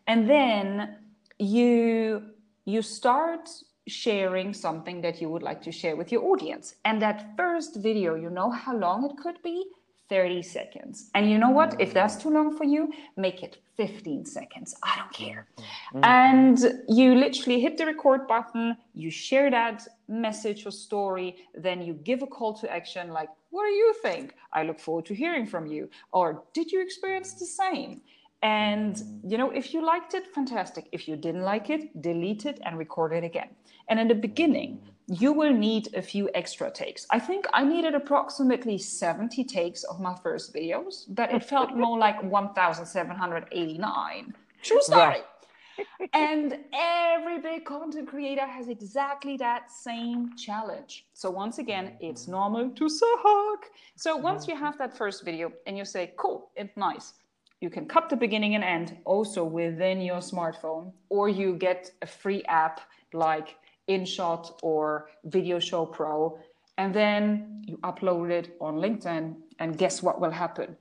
And 0.07 0.29
then 0.29 0.97
you 1.39 2.23
you 2.65 2.83
start 2.83 3.49
sharing 3.89 4.53
something 4.53 5.01
that 5.01 5.21
you 5.21 5.29
would 5.29 5.43
like 5.43 5.63
to 5.63 5.73
share 5.73 5.97
with 5.97 6.13
your 6.13 6.25
audience. 6.25 6.77
And 6.85 7.01
that 7.03 7.37
first 7.37 7.77
video, 7.77 8.15
you 8.15 8.31
know 8.31 8.51
how 8.51 8.77
long 8.77 9.11
it 9.11 9.17
could 9.17 9.43
be? 9.43 9.65
30 10.11 10.43
seconds. 10.43 11.11
And 11.15 11.31
you 11.31 11.39
know 11.39 11.49
what? 11.51 11.81
If 11.81 11.95
that's 11.95 12.17
too 12.17 12.29
long 12.29 12.55
for 12.55 12.65
you, 12.65 12.93
make 13.17 13.43
it 13.43 13.59
15 13.77 14.27
seconds. 14.27 14.75
I 14.83 14.97
don't 14.99 15.13
care. 15.13 15.47
Mm-hmm. 15.95 16.05
And 16.05 16.59
you 16.89 17.15
literally 17.15 17.61
hit 17.61 17.79
the 17.79 17.87
record 17.87 18.27
button, 18.27 18.77
you 18.93 19.11
share 19.11 19.51
that 19.51 19.87
message 20.09 20.67
or 20.67 20.73
story, 20.73 21.37
then 21.55 21.81
you 21.81 21.95
give 21.95 22.23
a 22.23 22.27
call 22.27 22.53
to 22.55 22.71
action 22.71 23.11
like, 23.11 23.31
what 23.51 23.65
do 23.65 23.73
you 23.73 23.95
think? 24.03 24.35
I 24.53 24.65
look 24.65 24.81
forward 24.81 25.07
to 25.07 25.15
hearing 25.15 25.47
from 25.47 25.67
you. 25.67 25.89
Or 26.13 26.43
did 26.53 26.71
you 26.71 26.83
experience 26.83 27.35
the 27.35 27.47
same? 27.47 28.03
And 28.43 29.01
you 29.25 29.39
know, 29.39 29.51
if 29.51 29.73
you 29.73 29.85
liked 29.85 30.15
it, 30.15 30.27
fantastic. 30.35 30.89
If 30.93 31.07
you 31.07 31.17
didn't 31.17 31.43
like 31.43 31.71
it, 31.71 32.03
delete 32.03 32.47
it 32.47 32.59
and 32.65 32.79
record 32.79 33.13
it 33.13 33.23
again. 33.23 33.51
And 33.89 34.01
in 34.01 34.09
the 34.09 34.15
beginning, 34.15 34.81
you 35.11 35.33
will 35.33 35.53
need 35.53 35.93
a 35.95 36.03
few 36.03 36.31
extra 36.37 36.71
takes. 36.71 37.05
I 37.11 37.19
think 37.19 37.45
I 37.53 37.65
needed 37.65 37.97
approximately 37.97 38.79
70 38.79 39.43
takes 39.43 39.83
of 39.83 39.99
my 39.99 40.15
first 40.15 40.55
videos, 40.55 41.07
but 41.09 41.35
it 41.35 41.43
felt 41.43 41.75
more 41.77 41.99
like 41.99 42.23
1,789. 42.23 44.35
True 44.63 44.81
story. 44.81 45.01
Right. 45.01 45.25
and 46.13 46.59
every 46.73 47.41
big 47.41 47.65
content 47.65 48.07
creator 48.07 48.47
has 48.47 48.69
exactly 48.69 49.37
that 49.39 49.73
same 49.73 50.37
challenge. 50.37 51.07
So 51.13 51.29
once 51.29 51.59
again, 51.59 51.97
it's 52.01 52.29
normal 52.29 52.71
to 52.71 52.89
suck. 52.89 53.67
So 53.97 54.17
once 54.17 54.47
you 54.47 54.55
have 54.55 54.79
that 54.79 54.97
first 54.97 55.25
video 55.25 55.51
and 55.67 55.77
you 55.77 55.85
say, 55.85 56.13
cool, 56.19 56.53
it's 56.55 56.77
nice, 56.77 57.15
you 57.61 57.69
can 57.69 57.87
cut 57.87 58.11
the 58.11 58.17
beginning 58.17 58.55
and 58.55 58.63
end 58.63 58.97
also 59.05 59.43
within 59.43 60.01
your 60.01 60.19
smartphone, 60.19 60.93
or 61.09 61.29
you 61.29 61.55
get 61.55 61.91
a 62.01 62.07
free 62.07 62.45
app 62.45 62.81
like 63.13 63.57
InShot 63.91 64.45
or 64.63 65.11
Video 65.25 65.59
Show 65.59 65.85
Pro, 65.87 66.39
and 66.79 66.95
then 66.95 67.63
you 67.67 67.77
upload 67.79 68.31
it 68.31 68.57
on 68.61 68.77
LinkedIn, 68.77 69.35
and 69.59 69.77
guess 69.77 70.03
what 70.03 70.21
will 70.21 70.31
happen? 70.31 70.77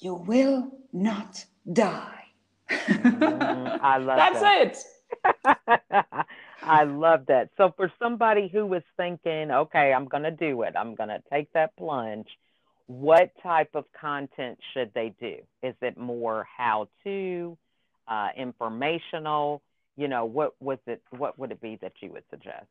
You 0.00 0.14
will 0.14 0.70
not 0.92 1.44
die. 1.72 2.24
mm, 2.70 3.80
I 3.82 3.98
love 3.98 4.18
that. 4.18 4.32
That's 4.32 4.40
that. 4.40 5.66
it. 5.82 6.26
I 6.62 6.84
love 6.84 7.26
that. 7.26 7.50
So 7.56 7.72
for 7.76 7.90
somebody 7.98 8.48
who 8.52 8.66
was 8.66 8.82
thinking, 8.96 9.50
okay, 9.50 9.92
I'm 9.92 10.06
going 10.06 10.24
to 10.24 10.30
do 10.30 10.62
it, 10.62 10.74
I'm 10.76 10.94
going 10.94 11.08
to 11.08 11.22
take 11.32 11.52
that 11.52 11.76
plunge, 11.76 12.28
what 12.86 13.30
type 13.42 13.70
of 13.74 13.84
content 13.98 14.58
should 14.72 14.92
they 14.94 15.14
do? 15.20 15.36
Is 15.62 15.74
it 15.82 15.96
more 15.98 16.46
how 16.56 16.88
to, 17.04 17.56
uh, 18.06 18.28
informational? 18.36 19.62
You 19.98 20.06
know, 20.06 20.24
what 20.24 20.54
was 20.60 20.78
it? 20.86 21.02
What 21.10 21.36
would 21.38 21.50
it 21.50 21.60
be 21.60 21.76
that 21.82 21.94
you 22.00 22.12
would 22.12 22.22
suggest? 22.30 22.68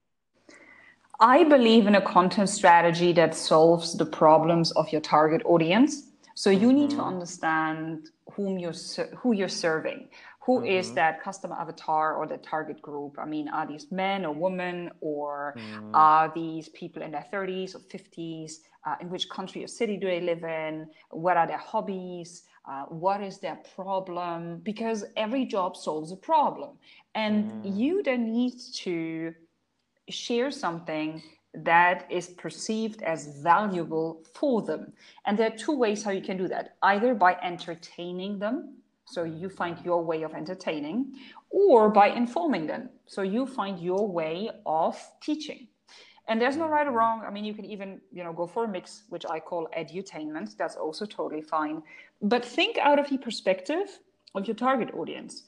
I 1.19 1.43
believe 1.43 1.85
in 1.85 1.95
a 1.95 2.01
content 2.01 2.47
strategy 2.47 3.11
that 3.13 3.35
solves 3.35 3.97
the 3.97 4.05
problems 4.05 4.71
of 4.71 4.89
your 4.93 5.01
target 5.01 5.41
audience. 5.43 6.03
So 6.35 6.49
you 6.49 6.67
mm-hmm. 6.67 6.77
need 6.77 6.89
to 6.91 6.95
mm-hmm. 6.97 7.13
understand 7.15 8.11
whom 8.33 8.57
you're 8.57 8.79
who 9.17 9.33
you're 9.33 9.49
serving. 9.49 10.07
Who 10.45 10.59
mm-hmm. 10.59 10.79
is 10.79 10.93
that 10.93 11.21
customer 11.21 11.55
avatar 11.59 12.15
or 12.15 12.27
the 12.27 12.37
target 12.37 12.81
group? 12.81 13.17
I 13.19 13.25
mean, 13.25 13.49
are 13.49 13.67
these 13.67 13.91
men 13.91 14.23
or 14.23 14.33
women, 14.33 14.89
or 15.01 15.55
mm. 15.57 15.91
are 15.93 16.31
these 16.33 16.69
people 16.69 17.01
in 17.01 17.11
their 17.11 17.25
30s 17.33 17.75
or 17.75 17.79
50s? 17.79 18.59
Uh, 18.85 18.95
in 19.01 19.09
which 19.09 19.29
country 19.29 19.65
or 19.65 19.67
city 19.67 19.97
do 19.97 20.07
they 20.07 20.21
live 20.21 20.45
in? 20.45 20.87
What 21.09 21.35
are 21.35 21.45
their 21.45 21.57
hobbies? 21.57 22.43
Uh, 22.69 22.83
what 22.89 23.21
is 23.21 23.39
their 23.39 23.59
problem? 23.75 24.59
Because 24.63 25.05
every 25.15 25.45
job 25.45 25.77
solves 25.77 26.11
a 26.11 26.17
problem. 26.17 26.71
And 27.15 27.51
mm. 27.51 27.77
you 27.77 28.03
then 28.03 28.31
need 28.31 28.55
to 28.83 29.33
share 30.09 30.51
something 30.51 31.21
that 31.53 32.05
is 32.09 32.27
perceived 32.29 33.01
as 33.03 33.39
valuable 33.41 34.23
for 34.33 34.61
them. 34.61 34.93
And 35.25 35.37
there 35.37 35.47
are 35.47 35.57
two 35.57 35.75
ways 35.77 36.03
how 36.03 36.11
you 36.11 36.21
can 36.21 36.37
do 36.37 36.47
that 36.49 36.75
either 36.83 37.15
by 37.15 37.37
entertaining 37.41 38.39
them, 38.39 38.75
so 39.05 39.23
you 39.23 39.49
find 39.49 39.77
your 39.85 40.03
way 40.03 40.23
of 40.23 40.33
entertaining, 40.33 41.13
or 41.49 41.89
by 41.89 42.09
informing 42.09 42.67
them, 42.67 42.89
so 43.05 43.21
you 43.21 43.45
find 43.45 43.79
your 43.79 44.07
way 44.07 44.49
of 44.65 45.01
teaching. 45.21 45.67
And 46.27 46.41
there's 46.41 46.57
no 46.57 46.65
mm. 46.65 46.71
right 46.71 46.87
or 46.87 46.91
wrong. 46.91 47.23
I 47.25 47.31
mean, 47.31 47.45
you 47.45 47.53
can 47.53 47.65
even, 47.65 48.01
you 48.11 48.23
know, 48.23 48.33
go 48.33 48.47
for 48.47 48.65
a 48.65 48.67
mix, 48.67 49.03
which 49.09 49.25
I 49.29 49.39
call 49.39 49.67
edutainment. 49.77 50.57
That's 50.57 50.75
also 50.75 51.05
totally 51.05 51.41
fine. 51.41 51.81
But 52.21 52.43
think 52.43 52.77
out 52.77 52.99
of 52.99 53.09
the 53.09 53.17
perspective 53.17 53.99
of 54.35 54.47
your 54.47 54.55
target 54.55 54.93
audience. 54.93 55.43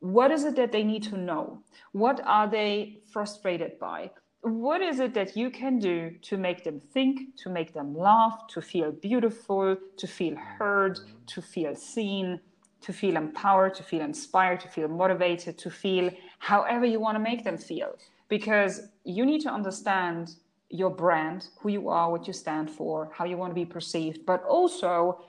What 0.00 0.30
is 0.30 0.44
it 0.44 0.56
that 0.56 0.72
they 0.72 0.82
need 0.82 1.02
to 1.04 1.16
know? 1.16 1.62
What 1.92 2.20
are 2.24 2.48
they 2.48 3.00
frustrated 3.12 3.78
by? 3.78 4.10
What 4.42 4.80
is 4.80 5.00
it 5.00 5.12
that 5.14 5.36
you 5.36 5.50
can 5.50 5.78
do 5.78 6.12
to 6.22 6.38
make 6.38 6.64
them 6.64 6.80
think, 6.80 7.36
to 7.42 7.50
make 7.50 7.74
them 7.74 7.94
laugh, 7.94 8.46
to 8.48 8.62
feel 8.62 8.90
beautiful, 8.90 9.76
to 9.98 10.06
feel 10.06 10.36
heard, 10.36 10.98
to 11.26 11.42
feel 11.42 11.74
seen, 11.74 12.40
to 12.80 12.92
feel 12.94 13.16
empowered, 13.16 13.74
to 13.74 13.82
feel 13.82 14.00
inspired, 14.00 14.60
to 14.60 14.68
feel 14.68 14.88
motivated, 14.88 15.58
to 15.58 15.70
feel 15.70 16.10
however 16.38 16.86
you 16.86 16.98
want 16.98 17.16
to 17.16 17.20
make 17.20 17.44
them 17.44 17.58
feel? 17.58 17.94
Because 18.30 18.88
you 19.04 19.26
need 19.26 19.42
to 19.42 19.50
understand 19.50 20.36
your 20.70 20.88
brand, 20.88 21.48
who 21.58 21.68
you 21.68 21.88
are, 21.88 22.10
what 22.10 22.26
you 22.26 22.32
stand 22.32 22.70
for, 22.70 23.10
how 23.12 23.24
you 23.24 23.36
want 23.36 23.50
to 23.50 23.54
be 23.54 23.66
perceived, 23.66 24.24
but 24.24 24.42
also 24.44 25.20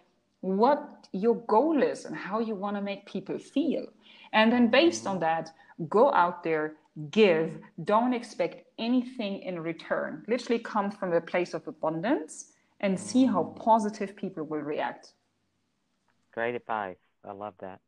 what 0.42 1.08
your 1.12 1.36
goal 1.48 1.82
is 1.82 2.06
and 2.06 2.16
how 2.16 2.40
you 2.40 2.56
want 2.56 2.76
to 2.78 2.82
make 2.82 3.06
people 3.06 3.38
feel. 3.38 3.86
And 4.32 4.52
then 4.52 4.70
based 4.70 5.08
on 5.08 5.20
that, 5.20 5.52
go 5.90 6.14
out 6.14 6.44
there, 6.44 6.76
give, 7.10 7.58
don't 7.84 8.14
expect 8.14 8.68
anything 8.78 9.42
in 9.42 9.60
return. 9.60 10.24
Literally 10.28 10.60
come 10.60 10.92
from 10.92 11.12
a 11.12 11.22
place 11.22 11.54
of 11.54 11.68
abundance 11.68 12.54
and 12.80 13.00
see 13.00 13.26
how 13.26 13.44
positive 13.44 14.16
people 14.16 14.44
will 14.44 14.60
react. 14.62 15.14
Great 16.34 16.56
advice. 16.56 16.98
I 17.26 17.32
love 17.34 17.56
that. 17.60 17.80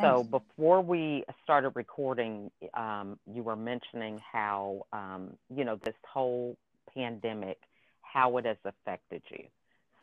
So 0.00 0.24
before 0.24 0.82
we 0.82 1.24
started 1.42 1.70
recording, 1.70 2.50
um, 2.74 3.18
you 3.32 3.42
were 3.42 3.56
mentioning 3.56 4.20
how 4.30 4.86
um, 4.92 5.30
you 5.54 5.64
know 5.64 5.76
this 5.84 5.94
whole 6.06 6.56
pandemic, 6.94 7.58
how 8.02 8.36
it 8.36 8.44
has 8.44 8.58
affected 8.64 9.22
you. 9.30 9.44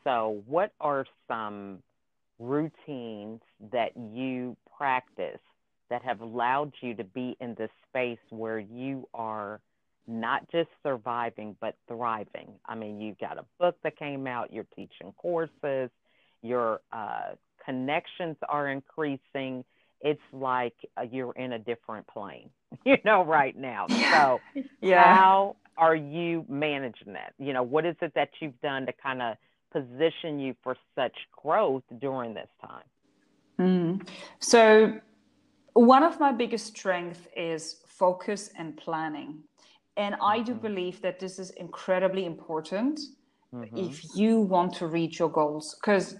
So, 0.02 0.42
what 0.46 0.72
are 0.80 1.06
some 1.28 1.78
routines 2.38 3.40
that 3.72 3.96
you 3.96 4.56
practice 4.76 5.40
that 5.90 6.02
have 6.02 6.20
allowed 6.20 6.72
you 6.80 6.94
to 6.94 7.04
be 7.04 7.36
in 7.40 7.54
this 7.54 7.70
space 7.88 8.18
where 8.30 8.58
you 8.58 9.08
are 9.14 9.60
not 10.06 10.50
just 10.50 10.68
surviving, 10.82 11.56
but 11.60 11.76
thriving. 11.88 12.52
I 12.66 12.74
mean, 12.74 13.00
you've 13.00 13.18
got 13.18 13.38
a 13.38 13.44
book 13.58 13.76
that 13.84 13.98
came 13.98 14.26
out, 14.26 14.52
you're 14.52 14.66
teaching 14.76 15.12
courses, 15.16 15.90
your 16.42 16.80
uh, 16.92 17.34
connections 17.64 18.36
are 18.48 18.68
increasing. 18.68 19.64
It's 20.04 20.20
like 20.32 20.74
uh, 20.96 21.06
you're 21.10 21.32
in 21.32 21.54
a 21.54 21.58
different 21.58 22.06
plane, 22.06 22.50
you 22.84 22.98
know, 23.04 23.24
right 23.24 23.56
now. 23.56 23.86
So, 23.88 24.40
yeah. 24.80 25.16
how 25.16 25.56
are 25.76 25.96
you 25.96 26.44
managing 26.48 27.14
that? 27.14 27.32
You 27.38 27.54
know, 27.54 27.62
what 27.62 27.84
is 27.86 27.96
it 28.02 28.12
that 28.14 28.28
you've 28.40 28.60
done 28.60 28.86
to 28.86 28.92
kind 28.92 29.22
of 29.22 29.36
position 29.72 30.38
you 30.38 30.54
for 30.62 30.76
such 30.94 31.16
growth 31.32 31.82
during 31.98 32.34
this 32.34 32.50
time? 32.60 32.84
Mm. 33.58 34.08
So, 34.40 35.00
one 35.72 36.02
of 36.02 36.20
my 36.20 36.32
biggest 36.32 36.66
strengths 36.66 37.26
is 37.34 37.80
focus 37.86 38.50
and 38.58 38.76
planning. 38.76 39.42
And 39.96 40.16
I 40.20 40.40
do 40.40 40.52
mm-hmm. 40.52 40.60
believe 40.60 41.00
that 41.02 41.18
this 41.18 41.38
is 41.38 41.50
incredibly 41.50 42.26
important 42.26 43.00
mm-hmm. 43.54 43.76
if 43.76 44.04
you 44.14 44.40
want 44.40 44.74
to 44.74 44.86
reach 44.86 45.18
your 45.18 45.30
goals. 45.30 45.76
Because 45.80 46.16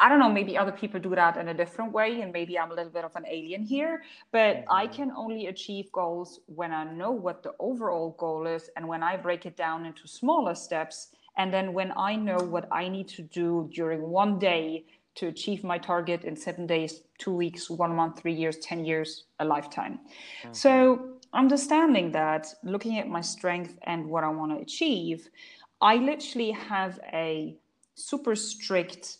I 0.00 0.08
don't 0.08 0.18
know, 0.18 0.30
maybe 0.30 0.56
other 0.56 0.72
people 0.72 1.00
do 1.00 1.14
that 1.14 1.36
in 1.36 1.48
a 1.48 1.54
different 1.54 1.92
way, 1.92 2.20
and 2.20 2.32
maybe 2.32 2.58
I'm 2.58 2.70
a 2.70 2.74
little 2.74 2.90
bit 2.90 3.04
of 3.04 3.14
an 3.16 3.24
alien 3.26 3.62
here, 3.62 4.02
but 4.32 4.56
mm-hmm. 4.56 4.72
I 4.72 4.86
can 4.86 5.12
only 5.16 5.46
achieve 5.46 5.90
goals 5.92 6.40
when 6.46 6.72
I 6.72 6.84
know 6.84 7.10
what 7.10 7.42
the 7.42 7.52
overall 7.58 8.16
goal 8.18 8.46
is 8.46 8.70
and 8.76 8.86
when 8.88 9.02
I 9.02 9.16
break 9.16 9.46
it 9.46 9.56
down 9.56 9.86
into 9.86 10.06
smaller 10.06 10.54
steps. 10.54 11.08
And 11.38 11.52
then 11.52 11.74
when 11.74 11.92
I 11.96 12.16
know 12.16 12.38
what 12.38 12.66
I 12.72 12.88
need 12.88 13.08
to 13.08 13.22
do 13.22 13.68
during 13.72 14.00
one 14.00 14.38
day 14.38 14.86
to 15.16 15.26
achieve 15.28 15.64
my 15.64 15.78
target 15.78 16.24
in 16.24 16.36
seven 16.36 16.66
days, 16.66 17.02
two 17.18 17.32
weeks, 17.32 17.68
one 17.68 17.94
month, 17.94 18.20
three 18.20 18.34
years, 18.34 18.58
10 18.58 18.84
years, 18.84 19.24
a 19.40 19.44
lifetime. 19.44 19.98
Mm-hmm. 20.42 20.52
So 20.52 21.16
understanding 21.32 22.12
that, 22.12 22.46
looking 22.62 22.98
at 22.98 23.08
my 23.08 23.20
strength 23.20 23.78
and 23.82 24.06
what 24.06 24.24
I 24.24 24.28
want 24.28 24.52
to 24.52 24.58
achieve, 24.58 25.28
I 25.80 25.96
literally 25.96 26.52
have 26.52 26.98
a 27.12 27.56
super 27.94 28.34
strict, 28.34 29.18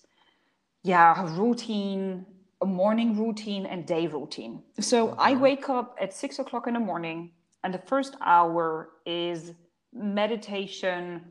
yeah, 0.87 1.37
routine, 1.37 2.25
a 2.63 2.67
morning 2.67 3.19
routine 3.19 3.67
and 3.67 3.85
day 3.87 4.07
routine. 4.07 4.63
So 4.79 5.17
I 5.19 5.35
wake 5.35 5.69
up 5.69 5.97
at 6.01 6.15
six 6.15 6.39
o'clock 6.39 6.69
in 6.69 6.75
the 6.75 6.81
morning, 6.81 7.33
and 7.65 7.75
the 7.75 7.83
first 7.93 8.17
hour 8.25 8.91
is 9.05 9.53
meditation, 9.93 11.23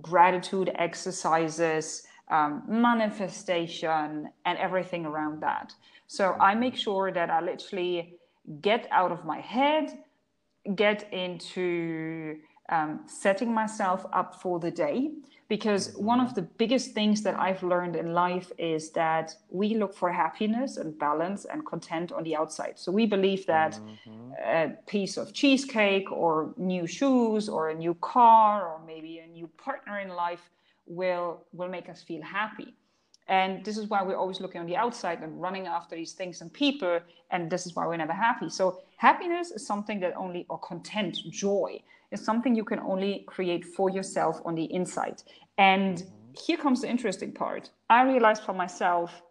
gratitude 0.00 0.70
exercises, 0.76 2.04
um, 2.30 2.62
manifestation, 2.68 4.28
and 4.44 4.58
everything 4.58 5.04
around 5.04 5.42
that. 5.42 5.74
So 6.06 6.36
I 6.40 6.54
make 6.54 6.76
sure 6.76 7.10
that 7.10 7.30
I 7.30 7.40
literally 7.40 8.14
get 8.60 8.86
out 8.92 9.10
of 9.10 9.24
my 9.24 9.40
head, 9.40 9.98
get 10.76 11.12
into 11.12 12.36
um, 12.68 13.00
setting 13.06 13.52
myself 13.52 14.06
up 14.12 14.40
for 14.40 14.60
the 14.60 14.70
day 14.70 15.10
because 15.50 15.92
one 15.96 16.20
of 16.20 16.36
the 16.36 16.42
biggest 16.42 16.92
things 16.92 17.22
that 17.24 17.36
I've 17.36 17.62
learned 17.64 17.96
in 17.96 18.14
life 18.14 18.52
is 18.56 18.92
that 18.92 19.34
we 19.50 19.74
look 19.74 19.92
for 19.92 20.08
happiness 20.12 20.76
and 20.76 20.96
balance 20.96 21.44
and 21.44 21.66
content 21.66 22.12
on 22.12 22.22
the 22.22 22.36
outside. 22.36 22.78
So 22.78 22.92
we 22.92 23.04
believe 23.04 23.44
that 23.46 23.72
mm-hmm. 23.72 24.30
a 24.44 24.76
piece 24.86 25.16
of 25.16 25.34
cheesecake 25.34 26.10
or 26.12 26.54
new 26.56 26.86
shoes 26.86 27.48
or 27.48 27.70
a 27.70 27.74
new 27.74 27.94
car 27.94 28.68
or 28.68 28.80
maybe 28.86 29.18
a 29.18 29.26
new 29.26 29.48
partner 29.66 29.98
in 29.98 30.10
life 30.10 30.48
will 30.86 31.44
will 31.52 31.68
make 31.68 31.88
us 31.88 32.00
feel 32.00 32.22
happy. 32.22 32.72
And 33.26 33.64
this 33.64 33.76
is 33.76 33.88
why 33.88 34.02
we're 34.04 34.22
always 34.22 34.40
looking 34.40 34.60
on 34.60 34.68
the 34.68 34.76
outside 34.76 35.18
and 35.20 35.40
running 35.40 35.66
after 35.66 35.96
these 35.96 36.12
things 36.12 36.42
and 36.42 36.52
people. 36.52 37.00
And 37.32 37.50
this 37.50 37.66
is 37.66 37.74
why 37.74 37.86
we're 37.88 37.96
never 37.96 38.18
happy. 38.28 38.48
So, 38.48 38.64
happiness 38.96 39.50
is 39.50 39.66
something 39.66 39.98
that 40.00 40.14
only, 40.16 40.46
or 40.48 40.58
content, 40.58 41.16
joy, 41.30 41.80
is 42.10 42.24
something 42.24 42.54
you 42.54 42.64
can 42.64 42.80
only 42.80 43.24
create 43.26 43.64
for 43.64 43.90
yourself 43.90 44.40
on 44.44 44.54
the 44.54 44.64
inside. 44.72 45.22
And 45.58 46.02
here 46.32 46.56
comes 46.56 46.82
the 46.82 46.88
interesting 46.88 47.32
part. 47.32 47.70
I 47.88 48.02
realized 48.02 48.42
for 48.42 48.52
myself, 48.52 49.22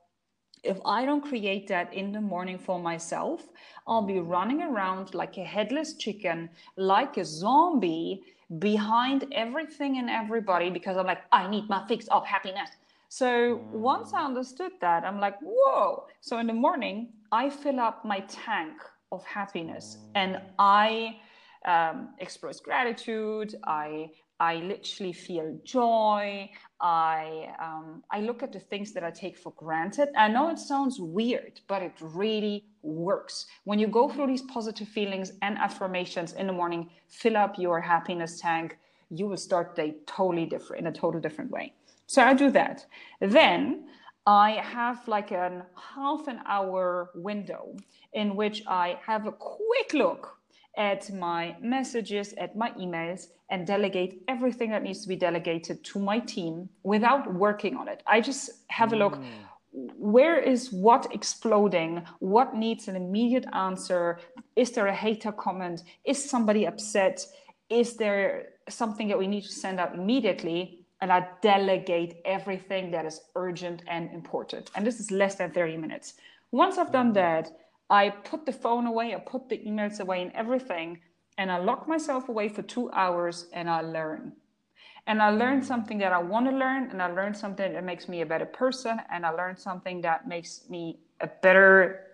if 0.63 0.77
I 0.85 1.05
don't 1.05 1.21
create 1.21 1.67
that 1.69 1.93
in 1.93 2.11
the 2.11 2.21
morning 2.21 2.57
for 2.57 2.79
myself, 2.79 3.47
I'll 3.87 4.01
be 4.01 4.19
running 4.19 4.61
around 4.61 5.13
like 5.13 5.37
a 5.37 5.43
headless 5.43 5.93
chicken, 5.95 6.49
like 6.75 7.17
a 7.17 7.25
zombie 7.25 8.23
behind 8.57 9.25
everything 9.31 9.99
and 9.99 10.09
everybody 10.09 10.69
because 10.69 10.97
I'm 10.97 11.05
like, 11.05 11.21
I 11.31 11.49
need 11.49 11.69
my 11.69 11.87
fix 11.87 12.07
of 12.07 12.25
happiness. 12.25 12.69
So 13.07 13.61
once 13.71 14.13
I 14.13 14.23
understood 14.23 14.73
that, 14.81 15.03
I'm 15.03 15.19
like, 15.19 15.35
whoa. 15.41 16.05
So 16.21 16.39
in 16.39 16.47
the 16.47 16.53
morning, 16.53 17.09
I 17.31 17.49
fill 17.49 17.79
up 17.79 18.03
my 18.05 18.19
tank 18.21 18.73
of 19.11 19.23
happiness 19.25 19.97
and 20.15 20.41
I 20.59 21.17
um, 21.65 22.09
express 22.19 22.59
gratitude. 22.59 23.55
I 23.65 24.09
I 24.39 24.55
literally 24.55 25.11
feel 25.11 25.59
joy. 25.65 26.49
I 26.79 27.49
um, 27.59 28.03
I 28.09 28.21
look 28.21 28.41
at 28.41 28.53
the 28.53 28.59
things 28.59 28.93
that 28.93 29.03
I 29.03 29.11
take 29.11 29.37
for 29.37 29.51
granted. 29.57 30.09
I 30.15 30.29
know 30.29 30.49
it 30.49 30.59
sounds 30.59 30.97
weird, 30.99 31.59
but 31.67 31.83
it 31.83 31.93
really 31.99 32.63
works. 32.81 33.47
When 33.65 33.79
you 33.79 33.87
go 33.87 34.07
through 34.07 34.27
these 34.27 34.43
positive 34.43 34.87
feelings 34.87 35.33
and 35.41 35.57
affirmations 35.57 36.33
in 36.33 36.47
the 36.47 36.53
morning, 36.53 36.89
fill 37.09 37.35
up 37.35 37.59
your 37.59 37.81
happiness 37.81 38.39
tank. 38.39 38.77
You 39.09 39.27
will 39.27 39.37
start 39.37 39.75
day 39.75 39.95
totally 40.05 40.45
different 40.45 40.81
in 40.81 40.87
a 40.87 40.91
total 40.91 41.19
different 41.19 41.51
way. 41.51 41.73
So 42.07 42.21
I 42.21 42.33
do 42.33 42.49
that. 42.51 42.85
Then 43.19 43.89
I 44.25 44.51
have 44.51 45.05
like 45.07 45.31
a 45.31 45.65
half 45.95 46.27
an 46.27 46.39
hour 46.45 47.11
window 47.13 47.75
in 48.13 48.35
which 48.35 48.63
I 48.67 48.99
have 49.05 49.27
a 49.27 49.31
quick 49.31 49.93
look 49.93 50.38
at 50.77 51.11
my 51.11 51.55
messages, 51.61 52.33
at 52.37 52.55
my 52.55 52.71
emails, 52.71 53.27
and 53.49 53.65
delegate 53.65 54.23
everything 54.27 54.69
that 54.71 54.83
needs 54.83 55.01
to 55.01 55.07
be 55.07 55.15
delegated 55.15 55.83
to 55.83 55.99
my 55.99 56.19
team 56.19 56.69
without 56.83 57.33
working 57.33 57.75
on 57.75 57.87
it. 57.87 58.03
I 58.05 58.21
just 58.21 58.49
have 58.67 58.93
a 58.93 58.95
look. 58.95 59.15
Mm. 59.15 59.91
Where 59.97 60.39
is 60.39 60.71
what 60.71 61.13
exploding? 61.13 62.03
What 62.19 62.55
needs 62.55 62.87
an 62.87 62.95
immediate 62.95 63.45
answer? 63.53 64.19
Is 64.55 64.71
there 64.71 64.87
a 64.87 64.95
hater 64.95 65.31
comment? 65.31 65.83
Is 66.05 66.29
somebody 66.29 66.65
upset? 66.65 67.25
Is 67.69 67.97
there 67.97 68.49
something 68.67 69.07
that 69.09 69.17
we 69.17 69.27
need 69.27 69.43
to 69.43 69.51
send 69.51 69.79
out 69.79 69.93
immediately? 69.93 70.79
and 71.01 71.11
I 71.11 71.27
delegate 71.41 72.17
everything 72.25 72.91
that 72.91 73.05
is 73.05 73.21
urgent 73.35 73.83
and 73.87 74.11
important. 74.11 74.69
And 74.75 74.85
this 74.85 74.99
is 74.99 75.11
less 75.11 75.35
than 75.35 75.51
30 75.51 75.77
minutes. 75.77 76.15
Once 76.51 76.77
I've 76.77 76.91
done 76.91 77.13
that, 77.13 77.51
I 77.89 78.09
put 78.09 78.45
the 78.45 78.51
phone 78.51 78.85
away, 78.85 79.15
I 79.15 79.19
put 79.19 79.49
the 79.49 79.57
emails 79.57 79.99
away 79.99 80.21
and 80.21 80.31
everything, 80.33 80.99
and 81.37 81.51
I 81.51 81.57
lock 81.57 81.87
myself 81.87 82.29
away 82.29 82.49
for 82.49 82.61
two 82.61 82.91
hours 82.91 83.47
and 83.53 83.69
I 83.69 83.81
learn. 83.81 84.33
And 85.07 85.21
I 85.23 85.29
learn 85.29 85.63
something 85.63 85.97
that 85.99 86.11
I 86.11 86.19
want 86.19 86.45
to 86.47 86.55
learn, 86.55 86.91
and 86.91 87.01
I 87.01 87.11
learn 87.11 87.33
something 87.33 87.73
that 87.73 87.83
makes 87.83 88.07
me 88.07 88.21
a 88.21 88.25
better 88.25 88.45
person, 88.45 89.01
and 89.11 89.25
I 89.25 89.31
learn 89.31 89.57
something 89.57 90.01
that 90.01 90.27
makes 90.27 90.69
me 90.69 90.99
a 91.21 91.27
better 91.41 92.05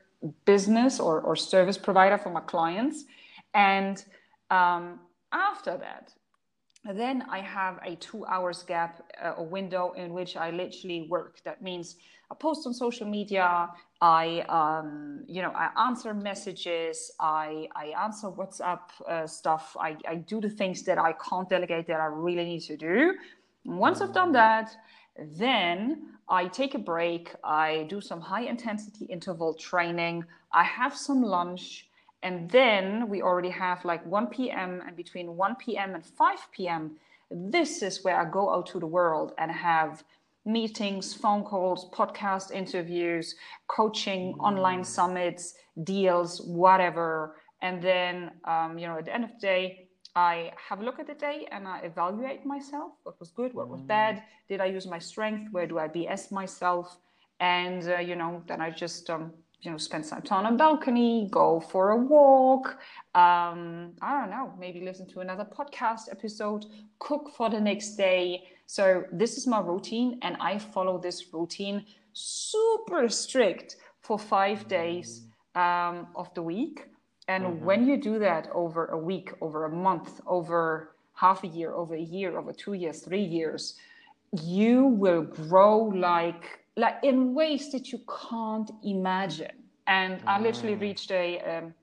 business 0.46 1.00
or, 1.00 1.20
or 1.22 1.36
service 1.36 1.78
provider 1.78 2.18
for 2.18 2.30
my 2.30 2.40
clients. 2.40 3.04
And 3.54 4.04
um, 4.50 5.00
after 5.34 5.78
that, 5.78 6.14
then 6.94 7.26
I 7.30 7.40
have 7.40 7.80
a 7.84 7.96
two 7.96 8.26
hours 8.28 8.64
gap, 8.64 9.04
uh, 9.22 9.34
a 9.38 9.44
window 9.44 9.94
in 9.98 10.14
which 10.14 10.38
I 10.38 10.52
literally 10.52 11.08
work. 11.10 11.42
That 11.44 11.62
means 11.62 11.98
I 12.32 12.36
post 12.36 12.66
on 12.66 12.74
social 12.74 13.08
media. 13.08 13.70
I, 14.02 14.42
um, 14.50 15.24
you 15.28 15.42
know, 15.42 15.52
I 15.56 15.70
answer 15.88 16.14
messages. 16.14 17.12
I, 17.20 17.68
I 17.76 17.94
answer 18.04 18.28
WhatsApp 18.28 18.82
uh, 19.08 19.28
stuff. 19.28 19.76
I, 19.80 19.98
I 20.08 20.16
do 20.16 20.42
the 20.42 20.50
things 20.50 20.84
that 20.84 20.98
I 20.98 21.14
can't 21.14 21.50
delegate 21.50 21.88
that 21.88 22.00
I 22.00 22.06
really 22.06 22.46
need 22.46 22.62
to 22.62 22.78
do. 22.78 23.16
Once 23.66 24.02
I've 24.02 24.14
done 24.14 24.32
that, 24.34 24.76
then 25.18 26.08
I 26.28 26.48
take 26.48 26.76
a 26.76 26.80
break. 26.80 27.34
I 27.44 27.86
do 27.90 28.02
some 28.02 28.22
high 28.22 28.44
intensity 28.44 29.06
interval 29.06 29.54
training. 29.54 30.26
I 30.52 30.64
have 30.64 30.96
some 30.96 31.22
lunch 31.22 31.88
and 32.26 32.50
then 32.50 33.08
we 33.08 33.22
already 33.22 33.52
have 33.52 33.86
like 33.86 34.04
1 34.06 34.28
p.m. 34.28 34.82
and 34.88 34.96
between 34.96 35.38
1 35.38 35.56
p.m. 35.58 35.94
and 35.94 36.04
5 36.04 36.52
p.m. 36.52 36.96
This 37.30 37.84
is 37.84 38.04
where 38.04 38.20
I 38.20 38.26
go 38.26 38.52
out 38.52 38.66
to 38.68 38.80
the 38.80 38.88
world 38.88 39.34
and 39.38 39.52
have 39.52 40.04
meetings, 40.46 41.14
phone 41.14 41.44
calls, 41.44 41.90
podcast 41.92 42.52
interviews, 42.52 43.36
coaching, 43.68 44.36
online 44.40 44.84
summits, 44.84 45.56
deals, 45.84 46.42
whatever. 46.42 47.36
And 47.62 47.82
then, 47.82 48.32
um, 48.46 48.78
you 48.78 48.88
know, 48.88 48.98
at 48.98 49.06
the 49.06 49.14
end 49.14 49.24
of 49.24 49.32
the 49.32 49.40
day, 49.40 49.90
I 50.16 50.52
have 50.70 50.80
a 50.80 50.84
look 50.84 51.00
at 51.00 51.08
the 51.08 51.16
day 51.16 51.48
and 51.52 51.68
I 51.68 51.80
evaluate 51.80 52.46
myself. 52.46 52.94
What 53.04 53.20
was 53.20 53.32
good? 53.32 53.54
What 53.54 53.68
was 53.68 53.82
mm. 53.82 53.88
bad? 53.88 54.24
Did 54.48 54.62
I 54.62 54.66
use 54.66 54.88
my 54.88 55.00
strength? 55.00 55.52
Where 55.52 55.68
do 55.68 55.80
I 55.80 55.88
BS 55.88 56.32
myself? 56.32 56.98
And, 57.40 57.88
uh, 57.90 57.98
you 57.98 58.16
know, 58.16 58.42
then 58.48 58.62
I 58.62 58.70
just 58.70 59.10
um, 59.10 59.34
you 59.62 59.72
know 59.72 59.78
spend 59.78 60.06
some 60.06 60.22
time 60.22 60.46
on 60.46 60.54
a 60.54 60.56
balcony 60.56 61.28
go 61.32 61.60
for 61.60 61.92
a 61.92 61.98
walk 61.98 62.78
um, 63.16 63.94
i 64.02 64.20
don't 64.20 64.30
know 64.30 64.54
maybe 64.60 64.82
listen 64.82 65.08
to 65.08 65.22
another 65.22 65.46
podcast 65.46 66.04
episode 66.12 66.66
cook 67.00 67.32
for 67.36 67.50
the 67.50 67.60
next 67.60 67.96
day 67.96 68.44
so 68.65 69.04
this 69.12 69.38
is 69.38 69.47
my 69.47 69.60
routine 69.60 70.17
and 70.21 70.36
i 70.39 70.58
follow 70.58 70.97
this 70.97 71.34
routine 71.34 71.86
super 72.13 73.10
strict 73.10 73.78
for 74.01 74.17
five 74.17 74.67
days 74.67 75.25
um, 75.56 76.08
of 76.15 76.34
the 76.34 76.41
week 76.41 76.88
And 77.28 77.43
mm-hmm. 77.43 77.65
when 77.65 77.88
you 77.88 77.97
do 77.97 78.19
that 78.19 78.49
over 78.54 78.86
a 78.88 78.97
week, 78.97 79.32
over 79.41 79.65
a 79.65 79.69
month, 79.69 80.21
over 80.28 80.95
half 81.13 81.43
a 81.43 81.47
year, 81.47 81.73
over 81.73 81.95
a 81.95 82.01
year, 82.01 82.38
over 82.38 82.54
two 82.54 82.73
years, 82.73 83.01
three 83.01 83.23
years, 83.23 83.75
you 84.43 84.86
will 84.86 85.23
grow 85.23 85.78
like 85.78 86.60
like 86.78 86.97
in 87.04 87.34
ways 87.34 87.71
that 87.71 87.91
you 87.91 88.01
can't 88.30 88.69
imagine. 88.84 89.56
And 89.88 90.19
mm. 90.19 90.28
I 90.28 90.39
literally 90.39 90.75
mm. 90.75 90.82
reached 90.82 91.12
a 91.12 91.39
um, 91.41 91.73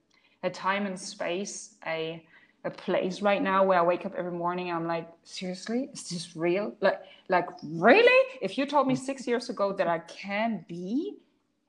a 0.43 0.51
time 0.51 0.87
and 0.87 0.99
space, 0.99 1.77
a 1.87 2.23
a 2.65 2.71
place 2.71 3.23
right 3.23 3.43
now 3.43 3.65
where 3.65 3.79
I 3.79 3.83
wake 3.83 4.07
up 4.07 4.15
every 4.17 4.33
morning. 4.33 4.71
I'm 4.71 4.87
like, 4.87 5.09
seriously, 5.25 5.89
is 5.93 6.09
this 6.09 6.37
real? 6.37 6.75
Like, 6.81 7.01
like 7.29 7.49
really? 7.63 8.39
If 8.41 8.57
you 8.57 8.67
told 8.67 8.87
me 8.87 8.95
six 8.95 9.27
years 9.27 9.51
ago 9.51 9.73
that 9.73 9.89
I 9.89 9.99
can 10.01 10.65
be 10.69 11.17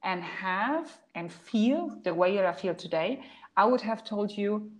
and 0.03 0.21
have 0.21 0.91
and 1.15 1.31
feel 1.31 1.97
the 2.03 2.13
way 2.13 2.35
that 2.35 2.45
I 2.45 2.53
feel 2.53 2.75
today, 2.75 3.23
I 3.57 3.65
would 3.65 3.81
have 3.81 4.03
told 4.03 4.31
you, 4.31 4.71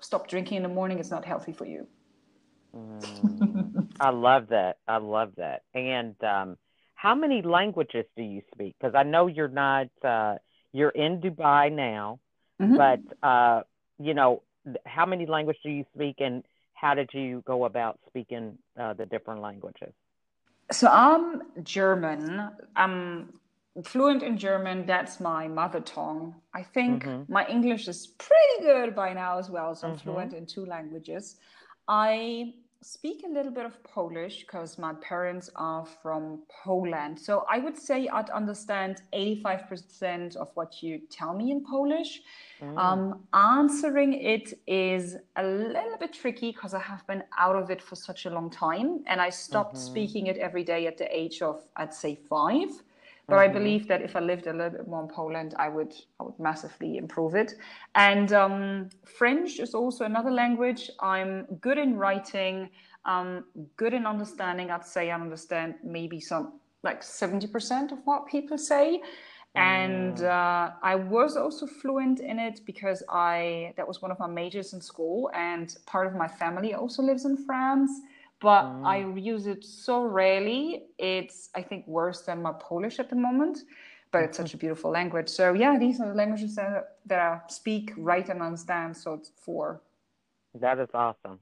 stop 0.00 0.28
drinking 0.28 0.56
in 0.56 0.62
the 0.62 0.68
morning. 0.68 0.98
It's 0.98 1.10
not 1.10 1.24
healthy 1.24 1.52
for 1.52 1.66
you. 1.66 1.86
Mm, 2.74 3.88
I 4.00 4.10
love 4.10 4.48
that. 4.48 4.78
I 4.88 4.96
love 4.96 5.32
that. 5.36 5.62
And 5.74 6.14
um, 6.24 6.56
how 6.94 7.14
many 7.14 7.42
languages 7.42 8.06
do 8.16 8.22
you 8.22 8.42
speak? 8.52 8.74
Because 8.80 8.94
I 8.94 9.04
know 9.04 9.26
you're 9.26 9.48
not. 9.48 9.88
Uh, 10.02 10.36
you're 10.72 10.90
in 10.90 11.20
Dubai 11.20 11.72
now, 11.72 12.20
mm-hmm. 12.60 12.76
but 12.76 13.00
uh, 13.26 13.62
you 13.98 14.14
know 14.14 14.42
how 14.86 15.06
many 15.06 15.26
languages 15.26 15.62
do 15.64 15.70
you 15.70 15.84
speak, 15.94 16.16
and 16.20 16.44
how 16.74 16.94
did 16.94 17.10
you 17.12 17.42
go 17.46 17.64
about 17.64 17.98
speaking 18.08 18.58
uh, 18.78 18.94
the 18.94 19.06
different 19.06 19.40
languages? 19.40 19.92
So 20.72 20.88
I'm 20.88 21.42
German. 21.62 22.50
I'm 22.76 23.34
fluent 23.84 24.22
in 24.22 24.36
German. 24.38 24.86
That's 24.86 25.20
my 25.20 25.48
mother 25.48 25.80
tongue. 25.80 26.34
I 26.54 26.62
think 26.62 27.04
mm-hmm. 27.04 27.32
my 27.32 27.46
English 27.46 27.88
is 27.88 28.06
pretty 28.18 28.62
good 28.62 28.94
by 28.94 29.12
now 29.12 29.38
as 29.38 29.50
well. 29.50 29.74
So 29.74 29.88
I'm 29.88 29.94
mm-hmm. 29.94 30.02
fluent 30.02 30.32
in 30.32 30.46
two 30.46 30.64
languages. 30.66 31.36
I 31.88 32.54
speak 32.82 33.24
a 33.26 33.28
little 33.28 33.52
bit 33.52 33.66
of 33.66 33.82
Polish 33.84 34.40
because 34.40 34.78
my 34.78 34.94
parents 34.94 35.50
are 35.54 35.84
from 35.84 36.42
Poland. 36.48 37.18
So 37.18 37.44
I 37.48 37.58
would 37.58 37.76
say 37.76 38.08
I'd 38.08 38.30
understand 38.30 39.02
85% 39.12 40.36
of 40.36 40.50
what 40.54 40.82
you 40.82 41.00
tell 41.10 41.34
me 41.34 41.50
in 41.50 41.62
Polish. 41.62 42.22
Mm. 42.62 42.78
Um, 42.78 43.24
answering 43.34 44.14
it 44.14 44.54
is 44.66 45.16
a 45.36 45.44
little 45.44 45.98
bit 45.98 46.14
tricky 46.14 46.52
because 46.52 46.72
I 46.72 46.80
have 46.80 47.06
been 47.06 47.22
out 47.38 47.56
of 47.56 47.70
it 47.70 47.82
for 47.82 47.96
such 47.96 48.24
a 48.24 48.30
long 48.30 48.48
time. 48.50 49.02
And 49.06 49.20
I 49.20 49.28
stopped 49.28 49.74
mm-hmm. 49.74 49.90
speaking 49.90 50.26
it 50.28 50.38
every 50.38 50.64
day 50.64 50.86
at 50.86 50.96
the 50.96 51.14
age 51.14 51.42
of, 51.42 51.62
I'd 51.76 51.92
say, 51.92 52.18
five. 52.28 52.70
But 53.30 53.36
mm-hmm. 53.36 53.50
I 53.50 53.58
believe 53.58 53.82
that 53.90 54.00
if 54.02 54.16
I 54.16 54.20
lived 54.20 54.46
a 54.46 54.52
little 54.52 54.74
bit 54.78 54.88
more 54.88 55.02
in 55.02 55.08
Poland, 55.08 55.54
I 55.66 55.68
would 55.68 55.94
I 56.18 56.24
would 56.24 56.38
massively 56.38 56.90
improve 57.04 57.34
it. 57.42 57.50
And 57.94 58.28
um, 58.32 58.88
French 59.18 59.50
is 59.60 59.72
also 59.74 60.04
another 60.04 60.32
language. 60.42 60.82
I'm 61.14 61.32
good 61.66 61.78
in 61.78 61.90
writing, 61.96 62.56
um, 63.04 63.44
good 63.76 63.94
in 63.94 64.04
understanding. 64.14 64.66
I'd 64.70 64.84
say 64.96 65.02
I 65.10 65.14
understand 65.14 65.74
maybe 65.84 66.18
some 66.20 66.44
like 66.82 67.00
seventy 67.02 67.46
percent 67.46 67.92
of 67.92 67.98
what 68.04 68.26
people 68.26 68.58
say. 68.58 69.00
And 69.54 70.18
mm. 70.18 70.24
uh, 70.24 70.72
I 70.92 70.94
was 70.94 71.36
also 71.36 71.66
fluent 71.80 72.20
in 72.20 72.38
it 72.38 72.60
because 72.66 73.02
I 73.08 73.72
that 73.76 73.86
was 73.86 74.02
one 74.02 74.12
of 74.12 74.18
my 74.18 74.28
majors 74.40 74.72
in 74.74 74.80
school, 74.80 75.30
and 75.34 75.66
part 75.86 76.06
of 76.06 76.14
my 76.14 76.28
family 76.28 76.74
also 76.74 77.02
lives 77.02 77.24
in 77.24 77.36
France 77.48 77.90
but 78.40 78.64
mm. 78.64 78.86
I 78.86 79.18
use 79.18 79.46
it 79.46 79.64
so 79.64 80.02
rarely. 80.02 80.86
It's, 80.98 81.50
I 81.54 81.62
think, 81.62 81.86
worse 81.86 82.22
than 82.22 82.42
my 82.42 82.52
Polish 82.58 82.98
at 82.98 83.10
the 83.10 83.16
moment, 83.16 83.58
but 84.12 84.22
it's 84.22 84.36
such 84.36 84.54
a 84.54 84.56
beautiful 84.56 84.90
language. 84.90 85.28
So, 85.28 85.52
yeah, 85.52 85.78
these 85.78 86.00
are 86.00 86.08
the 86.08 86.14
languages 86.14 86.56
that, 86.56 86.96
that 87.06 87.18
I 87.18 87.40
speak, 87.48 87.92
write, 87.96 88.28
and 88.30 88.40
understand. 88.42 88.96
So, 88.96 89.14
it's 89.14 89.30
four. 89.36 89.82
That 90.54 90.78
is 90.78 90.88
awesome. 90.94 91.38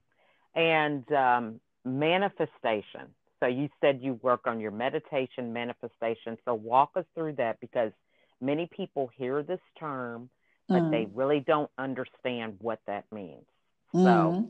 And 0.55 1.11
um, 1.13 1.61
manifestation. 1.85 3.15
So, 3.41 3.47
you 3.47 3.69
said 3.81 4.01
you 4.03 4.19
work 4.21 4.47
on 4.47 4.59
your 4.59 4.73
meditation, 4.73 5.53
manifestation. 5.53 6.37
So, 6.45 6.55
walk 6.55 6.91
us 6.97 7.05
through 7.15 7.35
that 7.35 7.61
because 7.61 7.93
many 8.41 8.67
people 8.67 9.09
hear 9.17 9.45
this 9.45 9.61
term, 9.79 10.31
but 10.69 10.83
mm. 10.83 10.91
they 10.91 11.09
really 11.15 11.41
don't 11.41 11.71
understand 11.79 12.57
what 12.61 12.81
that 12.89 13.05
means. 13.13 13.45
So, 13.93 13.99
mm. 13.99 14.49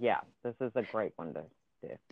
yeah, 0.00 0.20
this 0.42 0.54
is 0.60 0.72
a 0.74 0.82
great 0.82 1.12
one 1.16 1.34
to 1.34 1.42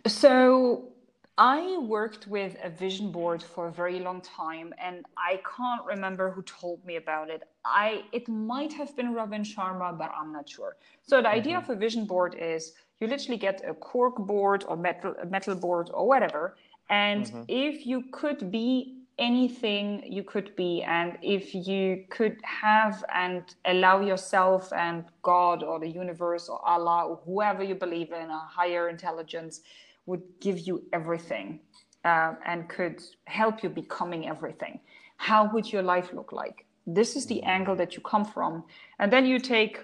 so 0.07 0.93
I 1.37 1.77
worked 1.79 2.27
with 2.27 2.55
a 2.63 2.69
vision 2.69 3.11
board 3.11 3.41
for 3.41 3.67
a 3.67 3.71
very 3.71 3.99
long 3.99 4.21
time 4.21 4.73
and 4.77 5.03
I 5.17 5.41
can't 5.55 5.83
remember 5.85 6.29
who 6.29 6.43
told 6.43 6.85
me 6.85 6.97
about 6.97 7.29
it. 7.29 7.43
I 7.65 8.03
it 8.11 8.27
might 8.27 8.71
have 8.73 8.95
been 8.95 9.13
Robin 9.13 9.41
Sharma, 9.41 9.97
but 9.97 10.11
I'm 10.15 10.31
not 10.31 10.47
sure. 10.47 10.75
So 11.01 11.17
the 11.17 11.29
mm-hmm. 11.29 11.37
idea 11.37 11.57
of 11.57 11.69
a 11.69 11.75
vision 11.75 12.05
board 12.05 12.35
is 12.37 12.73
you 12.99 13.07
literally 13.07 13.37
get 13.37 13.61
a 13.67 13.73
cork 13.73 14.17
board 14.17 14.63
or 14.67 14.77
metal 14.77 15.15
metal 15.27 15.55
board 15.55 15.89
or 15.93 16.07
whatever. 16.07 16.55
And 16.89 17.25
mm-hmm. 17.25 17.43
if 17.47 17.87
you 17.87 18.03
could 18.11 18.51
be 18.51 19.02
anything 19.19 20.03
you 20.11 20.23
could 20.23 20.55
be 20.55 20.81
and 20.81 21.17
if 21.21 21.53
you 21.53 22.03
could 22.09 22.37
have 22.43 23.03
and 23.13 23.43
allow 23.65 24.01
yourself 24.01 24.73
and 24.73 25.05
god 25.21 25.61
or 25.61 25.79
the 25.79 25.87
universe 25.87 26.49
or 26.49 26.59
allah 26.67 27.05
or 27.05 27.19
whoever 27.23 27.63
you 27.63 27.75
believe 27.75 28.11
in 28.11 28.29
a 28.31 28.39
higher 28.39 28.89
intelligence 28.89 29.61
would 30.05 30.23
give 30.39 30.59
you 30.59 30.83
everything 30.93 31.59
uh, 32.05 32.33
and 32.45 32.67
could 32.69 33.01
help 33.25 33.63
you 33.63 33.69
becoming 33.69 34.27
everything, 34.27 34.79
how 35.17 35.49
would 35.53 35.71
your 35.71 35.81
life 35.81 36.11
look 36.13 36.31
like? 36.31 36.65
This 36.85 37.15
is 37.15 37.25
the 37.25 37.41
angle 37.43 37.75
that 37.77 37.95
you 37.95 38.01
come 38.01 38.25
from. 38.25 38.63
And 38.99 39.11
then 39.11 39.25
you 39.25 39.39
take 39.39 39.79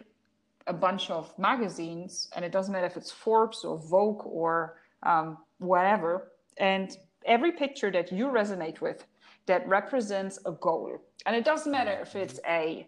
a 0.68 0.74
bunch 0.74 1.10
of 1.10 1.38
magazines, 1.40 2.30
and 2.36 2.44
it 2.44 2.52
doesn't 2.52 2.74
matter 2.74 2.86
if 2.86 2.98
it's 2.98 3.12
Forbes 3.12 3.64
or 3.64 3.78
Vogue 3.78 4.26
or 4.26 4.78
um, 5.04 5.38
whatever, 5.60 6.32
and 6.58 6.98
every 7.26 7.52
picture 7.52 7.90
that 7.92 8.12
you 8.12 8.28
resonate 8.28 8.82
with 8.82 9.06
that 9.50 9.68
represents 9.68 10.38
a 10.46 10.52
goal. 10.52 11.02
And 11.26 11.36
it 11.36 11.44
doesn't 11.44 11.72
matter 11.72 11.98
if 12.02 12.16
it's 12.16 12.40
a 12.48 12.88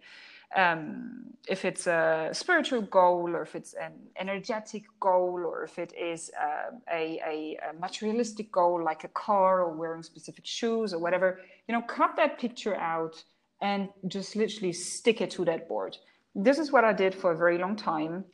um, 0.56 1.24
if 1.48 1.64
it's 1.64 1.88
a 1.88 2.30
spiritual 2.34 2.82
goal 2.82 3.30
or 3.36 3.42
if 3.42 3.56
it's 3.56 3.74
an 3.74 3.94
energetic 4.20 4.84
goal 5.00 5.40
or 5.46 5.64
if 5.64 5.80
it 5.80 5.94
is 5.98 6.30
uh, 6.40 6.76
a, 6.92 7.22
a, 7.26 7.58
a, 7.70 7.80
materialistic 7.80 8.52
goal 8.52 8.84
like 8.84 9.06
a 9.06 9.08
car 9.10 9.62
or 9.62 9.72
wearing 9.72 10.04
specific 10.04 10.46
shoes 10.46 10.94
or 10.94 11.00
whatever 11.00 11.40
you 11.68 11.74
know 11.74 11.82
cut 11.82 12.18
that 12.18 12.38
picture 12.38 12.76
out 12.76 13.24
and 13.62 13.88
just 14.08 14.36
literally 14.36 14.74
stick 14.74 15.22
it 15.22 15.32
to 15.32 15.46
that 15.46 15.70
board 15.70 15.96
this 16.36 16.60
is 16.60 16.70
what 16.70 16.84
i 16.84 16.92
did 16.92 17.16
for 17.16 17.32
a 17.32 17.38
very 17.38 17.58
long 17.58 17.76
time 17.78 18.26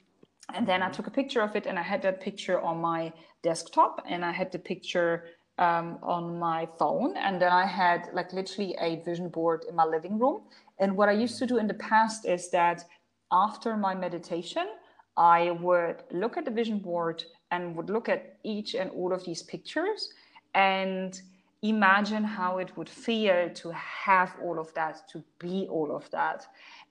and 0.55 0.67
then 0.67 0.81
i 0.81 0.85
mm-hmm. 0.85 0.95
took 0.95 1.07
a 1.07 1.11
picture 1.11 1.41
of 1.41 1.55
it 1.55 1.67
and 1.67 1.77
i 1.77 1.83
had 1.83 2.01
that 2.01 2.19
picture 2.19 2.59
on 2.61 2.77
my 2.81 3.13
desktop 3.43 4.03
and 4.09 4.25
i 4.25 4.31
had 4.31 4.51
the 4.51 4.59
picture 4.59 5.25
um, 5.59 5.97
on 6.03 6.37
my 6.37 6.67
phone 6.77 7.15
and 7.17 7.41
then 7.41 7.51
i 7.51 7.65
had 7.65 8.09
like 8.13 8.31
literally 8.33 8.75
a 8.79 9.01
vision 9.03 9.27
board 9.29 9.65
in 9.69 9.75
my 9.75 9.85
living 9.85 10.19
room 10.19 10.41
and 10.79 10.95
what 10.95 11.09
I 11.09 11.13
used 11.13 11.39
to 11.39 11.45
do 11.45 11.57
in 11.57 11.67
the 11.67 11.73
past 11.73 12.25
is 12.25 12.49
that 12.51 12.85
after 13.31 13.75
my 13.75 13.95
meditation, 13.95 14.67
I 15.15 15.51
would 15.51 16.03
look 16.11 16.37
at 16.37 16.45
the 16.45 16.51
vision 16.51 16.79
board 16.79 17.23
and 17.51 17.75
would 17.75 17.89
look 17.89 18.07
at 18.09 18.37
each 18.43 18.75
and 18.75 18.91
all 18.91 19.11
of 19.13 19.25
these 19.25 19.41
pictures 19.41 20.13
and 20.53 21.19
imagine 21.63 22.23
how 22.23 22.59
it 22.59 22.75
would 22.77 22.89
feel 22.89 23.49
to 23.49 23.71
have 23.71 24.35
all 24.43 24.59
of 24.59 24.71
that, 24.75 25.09
to 25.09 25.23
be 25.39 25.67
all 25.69 25.95
of 25.95 26.09
that. 26.11 26.45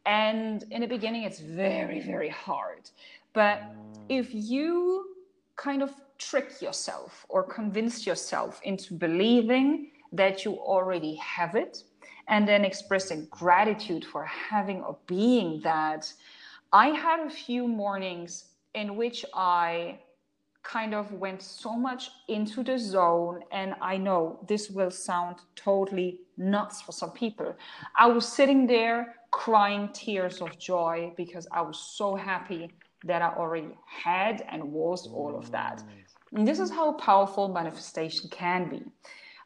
And 0.05 0.65
in 0.71 0.81
the 0.81 0.89
beginning, 0.89 1.23
it's 1.23 1.39
very, 1.39 2.01
very 2.01 2.29
hard. 2.29 2.91
But 3.33 3.63
if 4.09 4.29
you 4.33 5.15
kind 5.55 5.83
of 5.83 5.93
trick 6.19 6.61
yourself 6.63 7.27
or 7.29 7.43
convince 7.43 8.07
yourself 8.07 8.61
into 8.65 8.95
believing 8.95 9.91
that 10.13 10.45
you 10.45 10.55
already 10.55 11.17
have 11.17 11.55
it, 11.55 11.83
and 12.29 12.47
then 12.49 12.65
expressing 12.65 13.27
gratitude 13.31 14.05
for 14.05 14.25
having 14.25 14.83
or 14.83 14.97
being 15.07 15.61
that. 15.63 16.13
I 16.73 16.89
had 16.89 17.21
a 17.21 17.31
few 17.31 17.69
mornings 17.69 18.47
in 18.75 18.97
which 18.97 19.25
I 19.35 19.99
kind 20.67 20.95
of 20.95 21.13
went 21.13 21.41
so 21.43 21.77
much 21.77 22.11
into 22.29 22.63
the 22.63 22.79
zone. 22.79 23.41
And 23.53 23.75
I 23.81 23.97
know 23.97 24.41
this 24.49 24.69
will 24.71 24.91
sound 24.91 25.37
totally 25.55 26.21
nuts 26.37 26.83
for 26.83 26.93
some 26.93 27.13
people. 27.13 27.55
I 27.97 28.07
was 28.09 28.27
sitting 28.27 28.67
there 28.67 29.15
crying 29.31 29.91
tears 29.93 30.41
of 30.41 30.59
joy 30.59 31.13
because 31.17 31.47
I 31.53 31.63
was 31.63 31.79
so 31.79 32.17
happy 32.17 32.73
that 33.05 33.23
I 33.23 33.29
already 33.29 33.77
had 33.87 34.45
and 34.51 34.73
was 34.73 35.07
all 35.07 35.37
of 35.37 35.51
that. 35.53 35.79
Mm. 35.79 36.06
And 36.33 36.47
this 36.47 36.59
is 36.59 36.71
how 36.71 36.93
powerful 36.93 37.49
manifestation 37.49 38.29
can 38.31 38.69
be. 38.69 38.83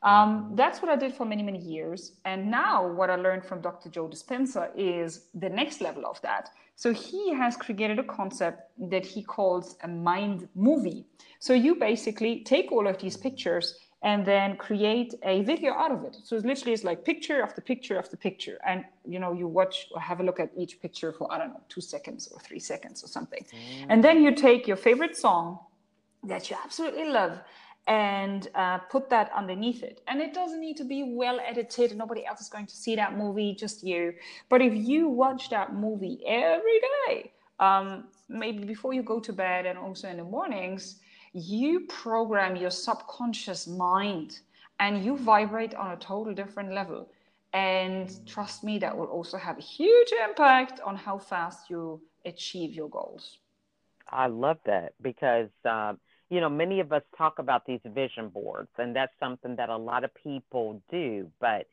Um, 0.02 0.52
that's 0.54 0.80
what 0.80 0.90
I 0.90 0.96
did 0.96 1.14
for 1.14 1.26
many, 1.26 1.42
many 1.42 1.58
years. 1.58 2.12
And 2.24 2.50
now, 2.50 2.86
what 2.86 3.10
I 3.10 3.16
learned 3.16 3.44
from 3.44 3.60
Dr. 3.60 3.90
Joe 3.90 4.08
Dispenza 4.08 4.70
is 4.74 5.26
the 5.34 5.50
next 5.50 5.82
level 5.82 6.06
of 6.06 6.20
that. 6.22 6.48
So, 6.74 6.92
he 6.92 7.34
has 7.34 7.54
created 7.56 7.98
a 7.98 8.04
concept 8.04 8.70
that 8.90 9.04
he 9.04 9.22
calls 9.22 9.76
a 9.82 9.88
mind 9.88 10.48
movie. 10.54 11.04
So, 11.38 11.52
you 11.52 11.74
basically 11.74 12.42
take 12.44 12.72
all 12.72 12.86
of 12.86 12.96
these 12.98 13.16
pictures 13.16 13.78
and 14.02 14.24
then 14.24 14.56
create 14.56 15.14
a 15.24 15.42
video 15.42 15.74
out 15.74 15.92
of 15.92 16.04
it. 16.04 16.16
So 16.24 16.36
it 16.36 16.44
literally 16.44 16.72
it's 16.72 16.84
like 16.84 17.04
picture 17.04 17.42
after 17.42 17.60
picture 17.60 17.98
after 17.98 18.16
picture. 18.16 18.58
And 18.66 18.84
you 19.06 19.18
know, 19.18 19.32
you 19.32 19.46
watch 19.46 19.88
or 19.94 20.00
have 20.00 20.20
a 20.20 20.22
look 20.22 20.40
at 20.40 20.50
each 20.56 20.80
picture 20.80 21.12
for 21.12 21.30
I 21.30 21.38
don't 21.38 21.48
know, 21.50 21.60
two 21.68 21.82
seconds 21.82 22.28
or 22.32 22.40
three 22.40 22.60
seconds 22.60 23.04
or 23.04 23.08
something. 23.08 23.44
Mm. 23.52 23.86
And 23.90 24.04
then 24.04 24.22
you 24.22 24.34
take 24.34 24.66
your 24.66 24.78
favorite 24.78 25.16
song 25.16 25.58
that 26.24 26.50
you 26.50 26.56
absolutely 26.62 27.08
love 27.08 27.40
and 27.86 28.48
uh, 28.54 28.78
put 28.78 29.08
that 29.10 29.30
underneath 29.34 29.82
it. 29.82 30.00
And 30.06 30.20
it 30.20 30.34
doesn't 30.34 30.60
need 30.60 30.76
to 30.76 30.84
be 30.84 31.14
well 31.16 31.40
edited. 31.40 31.96
Nobody 31.96 32.26
else 32.26 32.40
is 32.40 32.48
going 32.48 32.66
to 32.66 32.76
see 32.76 32.94
that 32.96 33.16
movie, 33.16 33.54
just 33.54 33.82
you. 33.82 34.14
But 34.48 34.62
if 34.62 34.74
you 34.74 35.08
watch 35.08 35.50
that 35.50 35.74
movie 35.74 36.20
every 36.26 36.80
day, 37.08 37.32
um, 37.58 38.04
maybe 38.28 38.64
before 38.64 38.92
you 38.94 39.02
go 39.02 39.18
to 39.20 39.32
bed 39.32 39.66
and 39.66 39.78
also 39.78 40.08
in 40.08 40.18
the 40.18 40.24
mornings, 40.24 41.00
you 41.32 41.80
program 41.88 42.56
your 42.56 42.70
subconscious 42.70 43.66
mind 43.66 44.40
and 44.78 45.04
you 45.04 45.16
vibrate 45.16 45.74
on 45.74 45.92
a 45.92 45.96
total 45.96 46.34
different 46.34 46.72
level. 46.72 47.08
And 47.52 48.08
trust 48.26 48.62
me, 48.62 48.78
that 48.78 48.96
will 48.96 49.06
also 49.06 49.36
have 49.36 49.58
a 49.58 49.62
huge 49.62 50.12
impact 50.24 50.80
on 50.80 50.96
how 50.96 51.18
fast 51.18 51.68
you 51.68 52.00
achieve 52.24 52.72
your 52.72 52.88
goals. 52.88 53.38
I 54.08 54.26
love 54.26 54.58
that 54.64 54.94
because, 55.00 55.48
uh, 55.64 55.94
you 56.30 56.40
know, 56.40 56.48
many 56.48 56.80
of 56.80 56.92
us 56.92 57.02
talk 57.18 57.40
about 57.40 57.66
these 57.66 57.80
vision 57.84 58.28
boards, 58.28 58.70
and 58.78 58.94
that's 58.94 59.12
something 59.18 59.56
that 59.56 59.68
a 59.68 59.76
lot 59.76 60.04
of 60.04 60.14
people 60.14 60.80
do. 60.90 61.28
But, 61.40 61.66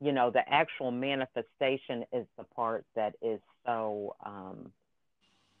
you 0.00 0.12
know, 0.12 0.30
the 0.30 0.48
actual 0.48 0.92
manifestation 0.92 2.04
is 2.12 2.24
the 2.38 2.44
part 2.44 2.84
that 2.94 3.16
is 3.20 3.40
so 3.66 4.14
um, 4.24 4.70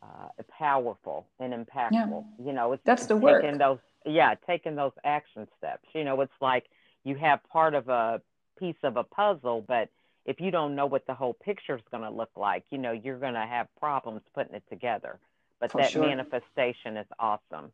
uh, 0.02 0.28
powerful 0.56 1.26
and 1.40 1.52
impactful. 1.52 2.24
Yeah. 2.38 2.46
You 2.46 2.52
know, 2.52 2.72
it's 2.72 2.82
that's 2.84 3.06
the 3.06 3.16
work. 3.16 3.44
Those, 3.58 3.78
yeah, 4.06 4.34
taking 4.46 4.76
those 4.76 4.92
action 5.02 5.48
steps. 5.58 5.88
You 5.92 6.04
know, 6.04 6.20
it's 6.20 6.32
like 6.40 6.66
you 7.02 7.16
have 7.16 7.40
part 7.50 7.74
of 7.74 7.88
a 7.88 8.22
piece 8.58 8.76
of 8.84 8.96
a 8.96 9.02
puzzle, 9.02 9.64
but 9.66 9.88
if 10.26 10.40
you 10.40 10.50
don't 10.50 10.76
know 10.76 10.86
what 10.86 11.06
the 11.06 11.14
whole 11.14 11.34
picture 11.34 11.74
is 11.74 11.82
going 11.90 12.04
to 12.04 12.10
look 12.10 12.30
like, 12.36 12.64
you 12.70 12.78
know, 12.78 12.92
you're 12.92 13.18
going 13.18 13.34
to 13.34 13.46
have 13.46 13.66
problems 13.80 14.22
putting 14.32 14.54
it 14.54 14.62
together. 14.70 15.18
But 15.60 15.72
For 15.72 15.80
that 15.80 15.90
sure. 15.90 16.06
manifestation 16.06 16.96
is 16.96 17.06
awesome. 17.18 17.72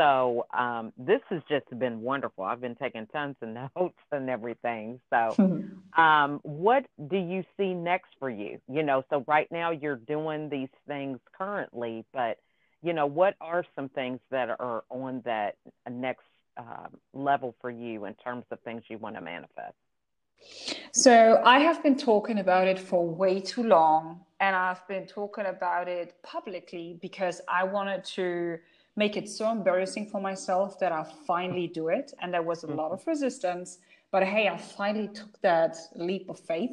So 0.00 0.46
um, 0.56 0.94
this 0.96 1.20
has 1.28 1.42
just 1.46 1.66
been 1.78 2.00
wonderful. 2.00 2.44
I've 2.44 2.62
been 2.62 2.74
taking 2.74 3.06
tons 3.08 3.36
of 3.42 3.48
notes 3.76 3.98
and 4.10 4.30
everything. 4.30 4.98
So, 5.10 5.62
um, 6.00 6.40
what 6.42 6.86
do 7.10 7.18
you 7.18 7.44
see 7.58 7.74
next 7.74 8.08
for 8.18 8.30
you? 8.30 8.58
You 8.66 8.82
know, 8.82 9.04
so 9.10 9.24
right 9.26 9.46
now 9.50 9.72
you're 9.72 9.96
doing 9.96 10.48
these 10.48 10.70
things 10.88 11.18
currently, 11.36 12.06
but 12.14 12.38
you 12.82 12.94
know, 12.94 13.04
what 13.04 13.34
are 13.42 13.62
some 13.76 13.90
things 13.90 14.20
that 14.30 14.48
are 14.58 14.84
on 14.88 15.20
that 15.26 15.56
next 15.90 16.24
uh, 16.56 16.88
level 17.12 17.54
for 17.60 17.70
you 17.70 18.06
in 18.06 18.14
terms 18.14 18.44
of 18.50 18.58
things 18.60 18.82
you 18.88 18.96
want 18.96 19.16
to 19.16 19.20
manifest? 19.20 19.74
So 20.92 21.42
I 21.44 21.58
have 21.58 21.82
been 21.82 21.98
talking 21.98 22.38
about 22.38 22.66
it 22.68 22.78
for 22.78 23.06
way 23.06 23.38
too 23.38 23.64
long, 23.64 24.20
and 24.40 24.56
I've 24.56 24.86
been 24.88 25.06
talking 25.06 25.44
about 25.44 25.88
it 25.88 26.14
publicly 26.22 26.98
because 27.02 27.42
I 27.46 27.64
wanted 27.64 28.02
to 28.16 28.58
make 28.96 29.16
it 29.16 29.28
so 29.28 29.50
embarrassing 29.50 30.06
for 30.06 30.20
myself 30.20 30.78
that 30.80 30.92
I 30.92 31.04
finally 31.26 31.66
do 31.66 31.88
it. 31.88 32.12
And 32.20 32.32
there 32.34 32.42
was 32.42 32.64
a 32.64 32.66
lot 32.66 32.92
of 32.92 33.06
resistance, 33.06 33.78
but 34.10 34.24
hey, 34.24 34.48
I 34.48 34.56
finally 34.56 35.08
took 35.08 35.40
that 35.42 35.76
leap 35.94 36.28
of 36.28 36.38
faith. 36.38 36.72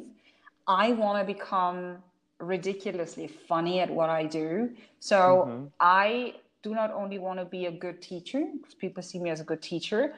I 0.66 0.92
want 0.92 1.18
to 1.20 1.32
become 1.32 1.98
ridiculously 2.38 3.26
funny 3.26 3.80
at 3.80 3.90
what 3.90 4.10
I 4.10 4.24
do. 4.24 4.70
So 5.00 5.46
mm-hmm. 5.48 5.64
I 5.80 6.34
do 6.62 6.74
not 6.74 6.92
only 6.92 7.18
want 7.18 7.38
to 7.38 7.44
be 7.44 7.66
a 7.66 7.72
good 7.72 8.02
teacher, 8.02 8.44
because 8.56 8.74
people 8.74 9.02
see 9.02 9.18
me 9.18 9.30
as 9.30 9.40
a 9.40 9.44
good 9.44 9.62
teacher, 9.62 10.14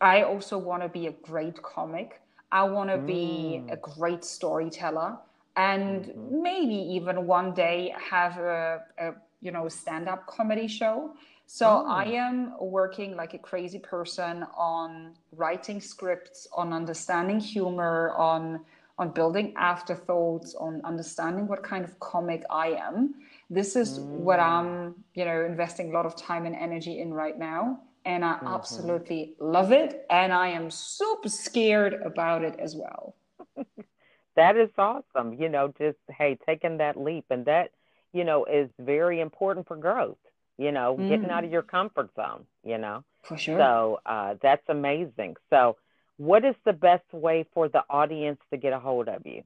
I 0.00 0.22
also 0.22 0.58
want 0.58 0.82
to 0.82 0.88
be 0.88 1.06
a 1.06 1.12
great 1.12 1.62
comic. 1.62 2.20
I 2.52 2.64
want 2.64 2.90
to 2.90 2.98
mm. 2.98 3.06
be 3.06 3.64
a 3.70 3.76
great 3.76 4.24
storyteller 4.24 5.16
and 5.56 6.04
mm-hmm. 6.04 6.42
maybe 6.42 6.74
even 6.74 7.26
one 7.26 7.54
day 7.54 7.94
have 7.98 8.38
a, 8.38 8.82
a 8.98 9.12
you 9.40 9.50
know 9.50 9.68
stand-up 9.68 10.26
comedy 10.26 10.66
show 10.66 11.14
so 11.46 11.66
oh. 11.66 11.90
I 11.90 12.04
am 12.04 12.54
working 12.58 13.16
like 13.16 13.34
a 13.34 13.38
crazy 13.38 13.78
person 13.78 14.44
on 14.56 15.14
writing 15.32 15.80
scripts, 15.80 16.46
on 16.56 16.72
understanding 16.72 17.40
humor, 17.40 18.12
on 18.16 18.60
on 18.96 19.10
building 19.10 19.52
afterthoughts, 19.56 20.54
on 20.54 20.80
understanding 20.84 21.48
what 21.48 21.64
kind 21.64 21.84
of 21.84 21.98
comic 21.98 22.44
I 22.48 22.68
am. 22.68 23.14
This 23.50 23.74
is 23.74 23.98
mm. 23.98 24.04
what 24.04 24.38
I'm, 24.38 24.94
you 25.14 25.24
know, 25.24 25.44
investing 25.44 25.90
a 25.90 25.92
lot 25.92 26.06
of 26.06 26.14
time 26.14 26.46
and 26.46 26.54
energy 26.54 27.00
in 27.00 27.12
right 27.12 27.36
now. 27.36 27.80
And 28.04 28.24
I 28.24 28.34
mm-hmm. 28.34 28.46
absolutely 28.46 29.34
love 29.40 29.72
it. 29.72 30.06
And 30.10 30.32
I 30.32 30.48
am 30.48 30.70
super 30.70 31.28
scared 31.28 31.94
about 32.04 32.44
it 32.44 32.54
as 32.60 32.76
well. 32.76 33.16
that 34.36 34.56
is 34.56 34.70
awesome. 34.78 35.32
You 35.32 35.48
know, 35.48 35.72
just, 35.76 35.98
hey, 36.16 36.38
taking 36.46 36.78
that 36.78 36.96
leap. 36.96 37.24
And 37.30 37.46
that, 37.46 37.70
you 38.12 38.22
know, 38.22 38.44
is 38.44 38.70
very 38.78 39.20
important 39.20 39.66
for 39.66 39.76
growth 39.76 40.18
you 40.58 40.72
know, 40.72 40.96
mm. 40.98 41.08
getting 41.08 41.30
out 41.30 41.44
of 41.44 41.50
mm. 41.50 41.52
your 41.52 41.62
comfort 41.62 42.10
zone, 42.14 42.44
you 42.64 42.78
know. 42.78 43.04
For 43.22 43.36
sure. 43.38 43.58
So 43.58 44.00
uh, 44.06 44.34
that's 44.42 44.68
amazing. 44.68 45.36
So, 45.50 45.76
what 46.16 46.44
is 46.44 46.54
the 46.64 46.72
best 46.72 47.12
way 47.12 47.44
for 47.52 47.68
the 47.68 47.82
audience 47.90 48.38
to 48.50 48.56
get 48.56 48.72
a 48.72 48.78
hold 48.78 49.08
of 49.08 49.26
you? 49.26 49.42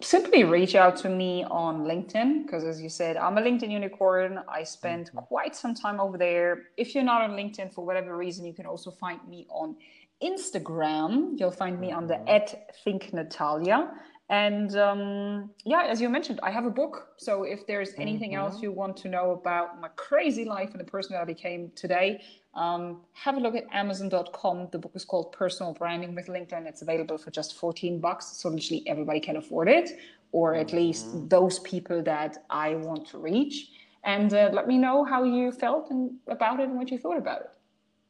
Simply 0.00 0.44
reach 0.44 0.76
out 0.76 0.96
to 0.98 1.08
me 1.08 1.42
on 1.50 1.80
LinkedIn 1.80 2.44
because, 2.44 2.62
as 2.62 2.80
you 2.80 2.88
said, 2.88 3.16
I'm 3.16 3.36
a 3.36 3.42
LinkedIn 3.42 3.68
unicorn. 3.68 4.38
I 4.48 4.62
spend 4.62 5.06
mm-hmm. 5.06 5.18
quite 5.18 5.56
some 5.56 5.74
time 5.74 5.98
over 5.98 6.16
there. 6.16 6.66
If 6.76 6.94
you're 6.94 7.02
not 7.02 7.22
on 7.22 7.32
LinkedIn 7.32 7.72
for 7.72 7.84
whatever 7.84 8.16
reason, 8.16 8.44
you 8.46 8.52
can 8.52 8.64
also 8.64 8.92
find 8.92 9.18
me 9.28 9.44
on 9.50 9.74
Instagram. 10.22 11.32
You'll 11.36 11.50
find 11.50 11.80
me 11.80 11.88
mm-hmm. 11.88 11.98
under 11.98 12.20
at 12.28 12.76
Think 12.84 13.12
Natalia. 13.12 13.90
And 14.30 14.76
um, 14.76 15.50
yeah, 15.64 15.84
as 15.84 16.00
you 16.02 16.08
mentioned, 16.10 16.38
I 16.42 16.50
have 16.50 16.66
a 16.66 16.70
book. 16.70 17.08
So 17.16 17.44
if 17.44 17.66
there's 17.66 17.94
anything 17.96 18.32
mm-hmm. 18.32 18.40
else 18.40 18.60
you 18.60 18.72
want 18.72 18.96
to 18.98 19.08
know 19.08 19.30
about 19.30 19.80
my 19.80 19.88
crazy 19.96 20.44
life 20.44 20.70
and 20.72 20.80
the 20.80 20.84
person 20.84 21.14
that 21.14 21.22
I 21.22 21.24
became 21.24 21.72
today, 21.74 22.22
um, 22.54 23.00
have 23.14 23.36
a 23.36 23.40
look 23.40 23.54
at 23.54 23.64
Amazon.com. 23.72 24.68
The 24.70 24.78
book 24.78 24.92
is 24.94 25.04
called 25.04 25.32
Personal 25.32 25.72
Branding 25.72 26.14
with 26.14 26.26
LinkedIn. 26.26 26.66
It's 26.66 26.82
available 26.82 27.16
for 27.16 27.30
just 27.30 27.56
14 27.56 28.00
bucks. 28.00 28.26
So 28.36 28.50
literally 28.50 28.86
everybody 28.86 29.20
can 29.20 29.36
afford 29.36 29.68
it, 29.68 29.98
or 30.32 30.54
at 30.54 30.68
mm-hmm. 30.68 30.76
least 30.76 31.28
those 31.30 31.60
people 31.60 32.02
that 32.02 32.44
I 32.50 32.74
want 32.74 33.06
to 33.08 33.18
reach. 33.18 33.70
And 34.04 34.32
uh, 34.34 34.50
let 34.52 34.68
me 34.68 34.76
know 34.76 35.04
how 35.04 35.24
you 35.24 35.52
felt 35.52 35.90
and 35.90 36.12
about 36.28 36.60
it 36.60 36.68
and 36.68 36.76
what 36.76 36.90
you 36.90 36.98
thought 36.98 37.16
about 37.16 37.40
it. 37.40 37.50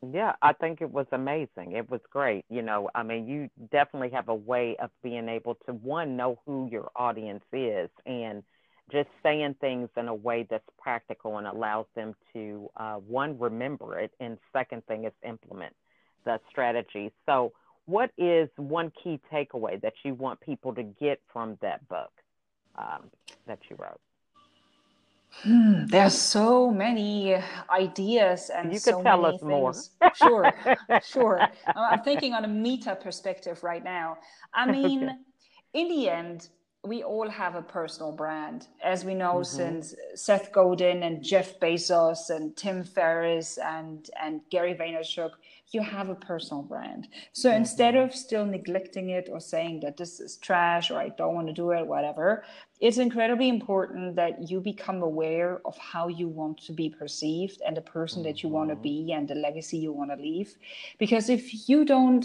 Yeah, 0.03 0.35
I 0.43 0.53
think 0.53 0.81
it 0.81 0.91
was 0.93 1.07
amazing. 1.13 1.73
It 1.73 1.91
was 1.91 2.01
great. 2.11 2.45
You 2.49 2.63
know, 2.63 2.89
I 2.95 3.03
mean, 3.03 3.27
you 3.27 3.51
definitely 3.73 4.11
have 4.11 4.29
a 4.29 4.35
way 4.35 4.77
of 4.81 4.91
being 5.03 5.29
able 5.29 5.57
to 5.67 5.73
one 5.73 6.17
know 6.17 6.39
who 6.47 6.69
your 6.71 6.91
audience 6.95 7.43
is 7.53 7.91
and 8.07 8.45
just 8.93 9.09
saying 9.23 9.57
things 9.61 9.89
in 9.97 10.09
a 10.09 10.15
way 10.15 10.47
that's 10.49 10.69
practical 10.81 11.39
and 11.39 11.47
allows 11.47 11.87
them 11.97 12.15
to 12.33 12.71
uh, 12.77 12.95
one 12.97 13.39
remember 13.39 13.99
it 13.99 14.13
and 14.21 14.39
second 14.53 14.87
thing 14.87 15.05
is 15.05 15.13
implement 15.27 15.75
the 16.25 16.41
strategy. 16.49 17.13
So, 17.27 17.53
what 17.87 18.11
is 18.19 18.49
one 18.57 18.93
key 19.03 19.19
takeaway 19.33 19.81
that 19.81 19.95
you 20.05 20.15
want 20.15 20.41
people 20.41 20.75
to 20.75 20.83
get 20.83 21.21
from 21.33 21.59
that 21.63 21.87
book 21.89 22.13
um, 22.77 23.11
that 23.47 23.59
you 23.71 23.77
wrote? 23.77 24.01
Hmm, 25.31 25.85
are 25.95 26.11
so 26.11 26.71
many 26.71 27.37
ideas 27.71 28.51
and 28.51 28.73
you 28.73 28.79
so 28.79 28.97
could 28.97 29.05
tell 29.05 29.23
many 29.23 29.37
us 29.37 29.43
more. 29.43 29.73
sure, 30.15 30.53
sure. 31.05 31.41
I'm 31.77 32.03
thinking 32.03 32.35
on 32.35 32.45
a 32.45 32.49
meta 32.49 32.97
perspective 32.97 33.63
right 33.63 33.85
now. 33.85 34.19
I 34.53 34.71
mean, 34.71 35.17
in 35.75 35.89
the 35.89 36.09
end, 36.09 36.49
we 36.85 37.03
all 37.03 37.29
have 37.29 37.55
a 37.55 37.63
personal 37.63 38.13
brand, 38.13 38.69
as 38.83 39.05
we 39.05 39.15
know 39.15 39.37
mm-hmm. 39.37 39.57
since 39.57 39.95
Seth 40.15 40.53
Godin 40.53 41.03
and 41.03 41.23
Jeff 41.23 41.59
Bezos 41.61 42.31
and 42.31 42.57
Tim 42.57 42.85
Ferriss 42.85 43.59
and 43.59 44.09
and 44.21 44.41
Gary 44.51 44.75
Vaynerchuk. 44.75 45.31
You 45.71 45.83
have 45.83 46.09
a 46.09 46.15
personal 46.15 46.63
brand. 46.63 47.09
So 47.33 47.49
mm-hmm. 47.49 47.59
instead 47.59 47.95
of 47.95 48.15
still 48.15 48.47
neglecting 48.47 49.11
it 49.11 49.29
or 49.31 49.41
saying 49.41 49.81
that 49.81 49.97
this 49.97 50.21
is 50.21 50.37
trash 50.37 50.91
or 50.91 50.99
I 50.99 51.11
don't 51.11 51.35
want 51.35 51.49
to 51.49 51.53
do 51.53 51.73
it, 51.73 51.87
whatever, 51.87 52.45
it's 52.81 52.99
incredibly 52.99 53.49
important 53.49 54.17
that 54.17 54.51
you 54.51 54.61
become 54.61 55.03
aware 55.03 55.61
of 55.65 55.77
how 55.77 56.09
you 56.09 56.29
want 56.29 56.59
to 56.63 56.73
be 56.73 56.89
perceived 56.89 57.61
and 57.67 57.77
the 57.77 57.83
person 57.83 58.23
mm-hmm. 58.23 58.29
that 58.29 58.43
you 58.43 58.49
want 58.49 58.71
to 58.71 58.75
mm-hmm. 58.75 58.83
be 58.83 59.13
and 59.13 59.29
the 59.29 59.35
legacy 59.35 59.79
you 59.79 59.93
want 59.93 60.11
to 60.11 60.17
leave. 60.17 60.57
Because 60.99 61.29
if 61.29 61.69
you 61.69 61.85
don't 61.85 62.25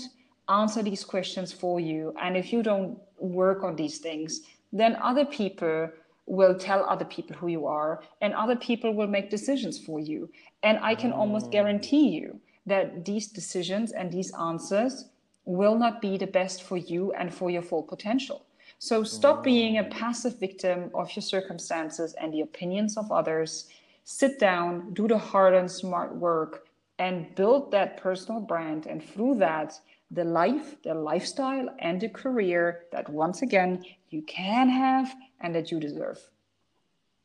answer 0.50 0.84
these 0.84 1.04
questions 1.04 1.52
for 1.52 1.80
you. 1.80 2.14
And 2.22 2.36
if 2.36 2.52
you 2.52 2.64
don't 2.64 2.98
work 3.18 3.64
on 3.64 3.76
these 3.76 4.00
things, 4.00 4.42
then 4.72 4.98
other 5.02 5.26
people 5.26 5.90
will 6.26 6.56
tell 6.58 6.86
other 6.86 7.06
people 7.06 7.36
who 7.36 7.48
you 7.48 7.68
are, 7.68 8.02
and 8.22 8.34
other 8.34 8.56
people 8.56 8.94
will 8.94 9.08
make 9.08 9.30
decisions 9.30 9.78
for 9.78 10.00
you. 10.00 10.30
And 10.64 10.80
I 10.82 10.96
can 10.96 11.12
almost 11.12 11.48
mm. 11.48 11.52
guarantee 11.52 12.10
you 12.10 12.40
that 12.66 13.06
these 13.06 13.28
decisions 13.28 13.92
and 13.92 14.12
these 14.12 14.34
answers 14.34 15.06
will 15.46 15.78
not 15.78 16.02
be 16.02 16.18
the 16.18 16.28
best 16.28 16.64
for 16.64 16.78
you 16.78 17.12
and 17.14 17.34
for 17.34 17.50
your 17.50 17.62
full 17.62 17.84
potential. 17.84 18.46
So 18.80 19.04
stop 19.04 19.44
being 19.44 19.78
a 19.78 19.84
passive 19.86 20.40
victim 20.40 20.92
of 20.94 21.16
your 21.16 21.24
circumstances 21.24 22.14
and 22.20 22.34
the 22.34 22.42
opinions 22.42 22.98
of 22.98 23.12
others. 23.12 23.68
Sit 24.04 24.40
down, 24.40 24.94
do 24.94 25.08
the 25.08 25.18
hard 25.18 25.54
and 25.54 25.72
smart 25.72 26.16
work, 26.16 26.68
and 27.00 27.34
build 27.36 27.72
that 27.72 27.98
personal 27.98 28.42
brand. 28.42 28.86
And 28.86 29.04
through 29.04 29.36
that, 29.36 29.80
the 30.12 30.24
life, 30.24 30.76
the 30.84 30.94
lifestyle, 30.94 31.70
and 31.80 32.00
the 32.00 32.10
career 32.10 32.86
that 32.92 33.10
once 33.10 33.42
again 33.42 33.84
you 34.10 34.22
can 34.24 34.70
have 34.70 35.14
and 35.40 35.56
that 35.56 35.72
you 35.72 35.80
deserve. 35.80 36.20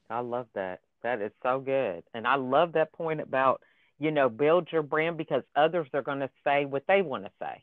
I 0.09 0.21
love 0.21 0.47
that. 0.55 0.81
That 1.03 1.21
is 1.21 1.33
so 1.43 1.61
good. 1.61 2.03
And 2.15 2.27
I 2.27 2.37
love 2.37 2.73
that 2.73 2.93
point 2.93 3.21
about, 3.21 3.63
you 3.99 4.11
know, 4.11 4.29
build 4.29 4.69
your 4.73 4.83
brand 4.83 5.17
because 5.17 5.43
others 5.57 5.89
are 5.93 6.03
going 6.03 6.21
to 6.21 6.31
say 6.45 6.65
what 6.65 6.85
they 6.87 7.03
want 7.03 7.25
to 7.25 7.31
say. 7.41 7.63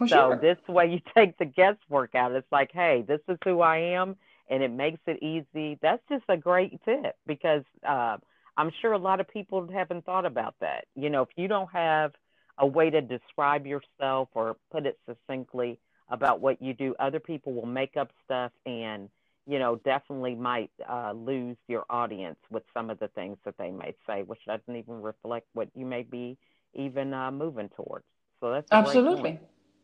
So 0.00 0.06
sure. 0.06 0.36
this 0.36 0.58
way 0.68 0.90
you 0.90 1.00
take 1.16 1.38
the 1.38 1.44
guesswork 1.44 2.14
out. 2.14 2.32
It's 2.32 2.50
like, 2.52 2.70
hey, 2.72 3.04
this 3.06 3.20
is 3.28 3.38
who 3.44 3.60
I 3.60 3.78
am, 3.78 4.16
and 4.50 4.62
it 4.62 4.70
makes 4.70 5.00
it 5.06 5.22
easy. 5.22 5.78
That's 5.80 6.02
just 6.08 6.24
a 6.28 6.36
great 6.36 6.78
tip 6.84 7.16
because 7.26 7.62
uh, 7.86 8.18
I'm 8.56 8.70
sure 8.80 8.92
a 8.92 8.98
lot 8.98 9.20
of 9.20 9.28
people 9.28 9.66
haven't 9.72 10.04
thought 10.04 10.26
about 10.26 10.54
that. 10.60 10.86
You 10.94 11.10
know, 11.10 11.22
if 11.22 11.28
you 11.36 11.48
don't 11.48 11.70
have 11.72 12.12
a 12.58 12.66
way 12.66 12.90
to 12.90 13.00
describe 13.00 13.66
yourself 13.66 14.28
or 14.34 14.56
put 14.72 14.86
it 14.86 14.98
succinctly 15.06 15.78
about 16.08 16.40
what 16.40 16.62
you 16.62 16.72
do, 16.72 16.94
other 16.98 17.20
people 17.20 17.52
will 17.52 17.66
make 17.66 17.96
up 17.96 18.10
stuff 18.24 18.52
and 18.64 19.08
you 19.46 19.58
know, 19.58 19.76
definitely 19.84 20.34
might 20.34 20.70
uh, 20.88 21.12
lose 21.12 21.56
your 21.68 21.84
audience 21.88 22.38
with 22.50 22.64
some 22.74 22.90
of 22.90 22.98
the 22.98 23.08
things 23.08 23.36
that 23.44 23.56
they 23.58 23.70
may 23.70 23.94
say, 24.06 24.22
which 24.22 24.40
doesn't 24.46 24.76
even 24.76 25.00
reflect 25.00 25.46
what 25.54 25.68
you 25.74 25.86
may 25.86 26.02
be 26.02 26.36
even 26.74 27.14
uh, 27.14 27.30
moving 27.30 27.68
towards. 27.70 28.04
So 28.40 28.50
that's 28.50 28.68
absolutely, 28.70 29.38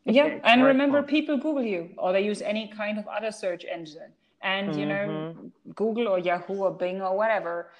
yeah. 0.05 0.39
and 0.43 0.63
remember, 0.63 0.99
point. 0.99 1.09
people 1.09 1.37
Google 1.37 1.63
you, 1.63 1.89
or 1.97 2.11
they 2.13 2.21
use 2.21 2.41
any 2.41 2.67
kind 2.67 2.99
of 2.99 3.07
other 3.07 3.31
search 3.31 3.65
engine, 3.65 4.11
and 4.41 4.69
mm-hmm. 4.69 4.79
you 4.79 4.85
know, 4.85 5.05
mm-hmm. 5.07 5.71
Google 5.71 6.07
or 6.07 6.19
Yahoo 6.19 6.55
or 6.55 6.71
Bing 6.71 7.01
or 7.01 7.15
whatever. 7.17 7.71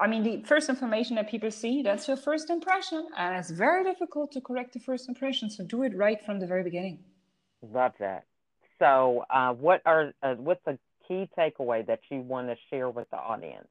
I 0.00 0.06
mean, 0.06 0.22
the 0.22 0.42
first 0.46 0.68
information 0.68 1.16
that 1.16 1.28
people 1.28 1.50
see, 1.50 1.82
that's 1.82 2.08
your 2.08 2.16
first 2.16 2.50
impression, 2.50 3.08
and 3.16 3.36
it's 3.36 3.50
very 3.50 3.84
difficult 3.84 4.32
to 4.32 4.40
correct 4.40 4.72
the 4.72 4.80
first 4.80 5.08
impression. 5.08 5.50
So 5.50 5.64
do 5.64 5.82
it 5.82 5.96
right 5.96 6.22
from 6.24 6.40
the 6.40 6.46
very 6.46 6.62
beginning. 6.62 6.98
Love 7.62 7.92
that. 8.00 8.24
So, 8.80 9.24
uh, 9.30 9.52
what 9.52 9.82
are 9.84 10.12
uh, 10.22 10.34
what's 10.34 10.66
a 10.66 10.78
key 11.06 11.28
takeaway 11.38 11.86
that 11.86 12.00
you 12.10 12.22
want 12.22 12.48
to 12.48 12.56
share 12.70 12.88
with 12.88 13.08
the 13.10 13.18
audience? 13.18 13.68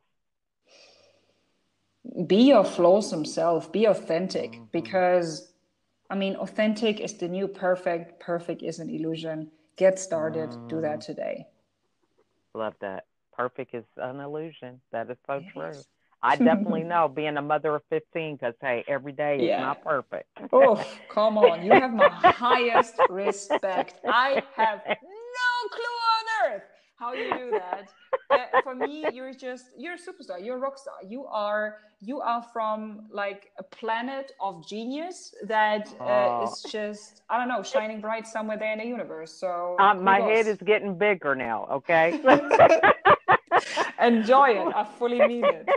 Be 2.28 2.44
your 2.44 2.64
flawsome 2.64 3.26
self. 3.26 3.72
Be 3.72 3.86
authentic, 3.86 4.52
mm-hmm. 4.52 4.64
because, 4.72 5.52
I 6.10 6.16
mean, 6.16 6.36
authentic 6.36 7.00
is 7.02 7.14
the 7.14 7.28
new 7.28 7.48
perfect. 7.48 8.20
Perfect 8.20 8.62
is 8.62 8.80
an 8.80 8.90
illusion. 8.90 9.52
Get 9.76 10.00
started. 10.00 10.52
Mm. 10.52 10.70
Do 10.70 10.82
that 10.82 11.00
mm. 11.00 11.06
today. 11.06 11.48
Love 12.54 12.76
that. 12.82 13.06
Perfect 13.36 13.74
is 13.74 13.86
an 13.98 14.20
illusion. 14.20 14.80
That 14.92 15.10
is 15.10 15.18
so 15.26 15.40
yes. 15.40 15.52
true. 15.54 15.82
I 16.22 16.36
definitely 16.36 16.84
know 16.94 17.08
being 17.08 17.38
a 17.38 17.42
mother 17.42 17.76
of 17.76 17.84
15 17.90 18.36
because, 18.36 18.56
hey, 18.62 18.84
every 18.88 19.12
day 19.12 19.38
is 19.38 19.60
not 19.60 19.84
perfect. 19.84 20.28
oh, 20.54 20.84
come 21.10 21.38
on. 21.38 21.64
You 21.64 21.72
have 21.72 21.94
my 21.94 22.10
highest 22.10 22.96
respect. 23.10 23.96
I 24.06 24.44
have 24.56 24.82
no 24.88 25.70
clue 25.72 25.84
on 25.84 26.54
earth 26.54 26.64
how 27.00 27.14
you 27.14 27.32
do 27.34 27.52
that. 27.52 27.94
Uh, 28.30 28.46
for 28.62 28.76
me, 28.76 29.10
you're 29.12 29.34
just, 29.34 29.68
you're 29.78 29.94
a 29.94 29.98
superstar. 29.98 30.44
You're 30.44 30.58
a 30.58 30.60
rock 30.60 30.78
star. 30.78 30.96
You 31.08 31.26
are, 31.26 31.78
you 32.02 32.20
are 32.20 32.44
from 32.54 33.08
like 33.12 33.52
a 33.58 33.64
planet 33.64 34.34
of 34.40 34.68
genius 34.68 35.34
that 35.48 35.92
uh, 36.00 36.46
is 36.46 36.62
just, 36.70 37.22
I 37.30 37.40
don't 37.40 37.48
know, 37.48 37.64
shining 37.64 38.02
bright 38.02 38.28
somewhere 38.28 38.58
there 38.58 38.74
in 38.74 38.80
the 38.80 38.86
universe. 38.86 39.32
So 39.32 39.78
uh, 39.80 39.96
my 39.96 40.20
head 40.20 40.46
is 40.46 40.58
getting 40.58 40.98
bigger 40.98 41.34
now. 41.36 41.68
Okay. 41.72 42.20
Enjoy 44.02 44.50
it. 44.50 44.76
I 44.76 44.86
fully 44.98 45.20
mean 45.28 45.46
it. 45.46 45.68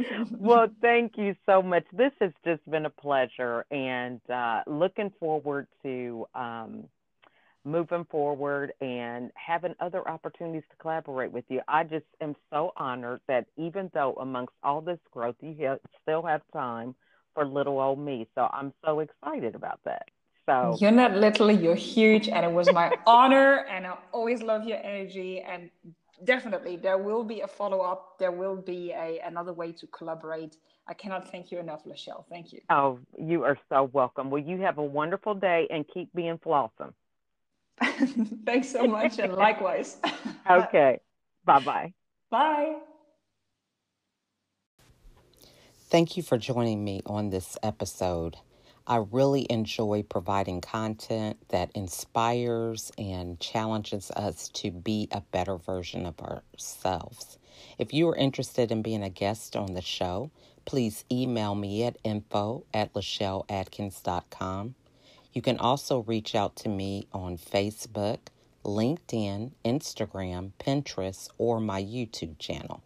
well, 0.38 0.68
thank 0.80 1.16
you 1.16 1.34
so 1.46 1.62
much. 1.62 1.84
This 1.92 2.12
has 2.20 2.32
just 2.44 2.68
been 2.70 2.86
a 2.86 2.90
pleasure 2.90 3.64
and 3.70 4.20
uh, 4.30 4.62
looking 4.66 5.12
forward 5.18 5.66
to 5.82 6.26
um, 6.34 6.84
moving 7.64 8.04
forward 8.10 8.72
and 8.80 9.30
having 9.34 9.74
other 9.80 10.06
opportunities 10.08 10.64
to 10.70 10.76
collaborate 10.76 11.32
with 11.32 11.44
you. 11.48 11.60
I 11.68 11.84
just 11.84 12.06
am 12.20 12.34
so 12.50 12.72
honored 12.76 13.20
that 13.28 13.46
even 13.56 13.90
though 13.94 14.14
amongst 14.14 14.54
all 14.62 14.80
this 14.80 14.98
growth, 15.10 15.36
you 15.40 15.54
have, 15.66 15.78
still 16.02 16.22
have 16.22 16.42
time 16.52 16.94
for 17.34 17.46
little 17.46 17.80
old 17.80 17.98
me. 17.98 18.26
So 18.34 18.48
I'm 18.52 18.72
so 18.84 19.00
excited 19.00 19.54
about 19.54 19.80
that. 19.84 20.08
So 20.46 20.76
you're 20.80 20.90
not 20.90 21.16
little, 21.16 21.52
you're 21.52 21.76
huge, 21.76 22.28
and 22.28 22.44
it 22.44 22.50
was 22.50 22.72
my 22.72 22.92
honor. 23.06 23.64
And 23.70 23.86
I 23.86 23.96
always 24.12 24.42
love 24.42 24.64
your 24.64 24.78
energy 24.78 25.40
and 25.40 25.70
definitely. 26.24 26.76
There 26.76 26.98
will 26.98 27.24
be 27.24 27.40
a 27.40 27.48
follow-up. 27.48 28.18
There 28.18 28.32
will 28.32 28.56
be 28.56 28.92
a 28.92 29.20
another 29.24 29.52
way 29.52 29.72
to 29.72 29.86
collaborate. 29.88 30.56
I 30.88 30.94
cannot 30.94 31.30
thank 31.30 31.52
you 31.52 31.58
enough 31.58 31.84
lachelle. 31.84 32.24
Thank 32.28 32.52
you. 32.52 32.60
Oh 32.70 32.98
you 33.18 33.44
are 33.44 33.58
so 33.68 33.84
welcome. 33.92 34.30
Well 34.30 34.42
you 34.42 34.58
have 34.62 34.78
a 34.78 34.84
wonderful 34.84 35.34
day 35.34 35.68
and 35.70 35.84
keep 35.92 36.12
being 36.14 36.38
flawsome 36.38 36.94
thanks 38.46 38.68
so 38.68 38.86
much 38.86 39.18
and 39.18 39.34
likewise. 39.34 39.96
Okay. 40.50 40.98
Bye-bye. 41.44 41.92
Bye. 42.30 42.78
Thank 45.88 46.16
you 46.16 46.22
for 46.24 46.36
joining 46.36 46.82
me 46.82 47.00
on 47.06 47.30
this 47.30 47.56
episode 47.62 48.38
I 48.86 48.96
really 48.96 49.46
enjoy 49.48 50.02
providing 50.02 50.60
content 50.60 51.38
that 51.50 51.70
inspires 51.74 52.90
and 52.98 53.38
challenges 53.38 54.10
us 54.10 54.48
to 54.54 54.72
be 54.72 55.08
a 55.12 55.20
better 55.20 55.56
version 55.56 56.04
of 56.04 56.20
ourselves. 56.20 57.38
If 57.78 57.94
you 57.94 58.08
are 58.08 58.16
interested 58.16 58.72
in 58.72 58.82
being 58.82 59.04
a 59.04 59.08
guest 59.08 59.54
on 59.54 59.74
the 59.74 59.82
show, 59.82 60.30
please 60.64 61.04
email 61.12 61.54
me 61.54 61.84
at 61.84 61.96
info 62.02 62.64
at 62.74 62.92
lachelleadkins.com. 62.94 64.74
You 65.32 65.42
can 65.42 65.58
also 65.58 66.00
reach 66.00 66.34
out 66.34 66.56
to 66.56 66.68
me 66.68 67.06
on 67.12 67.38
Facebook, 67.38 68.18
LinkedIn, 68.64 69.52
Instagram, 69.64 70.52
Pinterest, 70.58 71.28
or 71.38 71.60
my 71.60 71.82
YouTube 71.82 72.38
channel. 72.38 72.82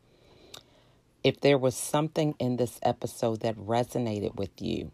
If 1.25 1.41
there 1.41 1.59
was 1.59 1.75
something 1.75 2.35
in 2.39 2.57
this 2.57 2.79
episode 2.83 3.41
that 3.41 3.57
resonated 3.57 4.37
with 4.37 4.63
you, 4.63 4.93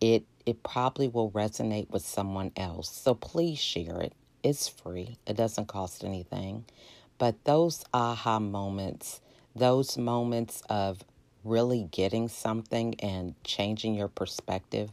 it 0.00 0.24
it 0.46 0.62
probably 0.62 1.08
will 1.08 1.30
resonate 1.30 1.90
with 1.90 2.04
someone 2.04 2.52
else. 2.56 2.90
So 2.90 3.14
please 3.14 3.58
share 3.58 4.00
it. 4.00 4.12
It's 4.42 4.68
free, 4.68 5.18
it 5.26 5.36
doesn't 5.36 5.68
cost 5.68 6.04
anything. 6.04 6.64
But 7.18 7.44
those 7.44 7.84
aha 7.94 8.40
moments, 8.40 9.20
those 9.54 9.96
moments 9.96 10.62
of 10.68 11.04
really 11.44 11.88
getting 11.90 12.28
something 12.28 12.94
and 13.00 13.34
changing 13.44 13.94
your 13.94 14.08
perspective 14.08 14.90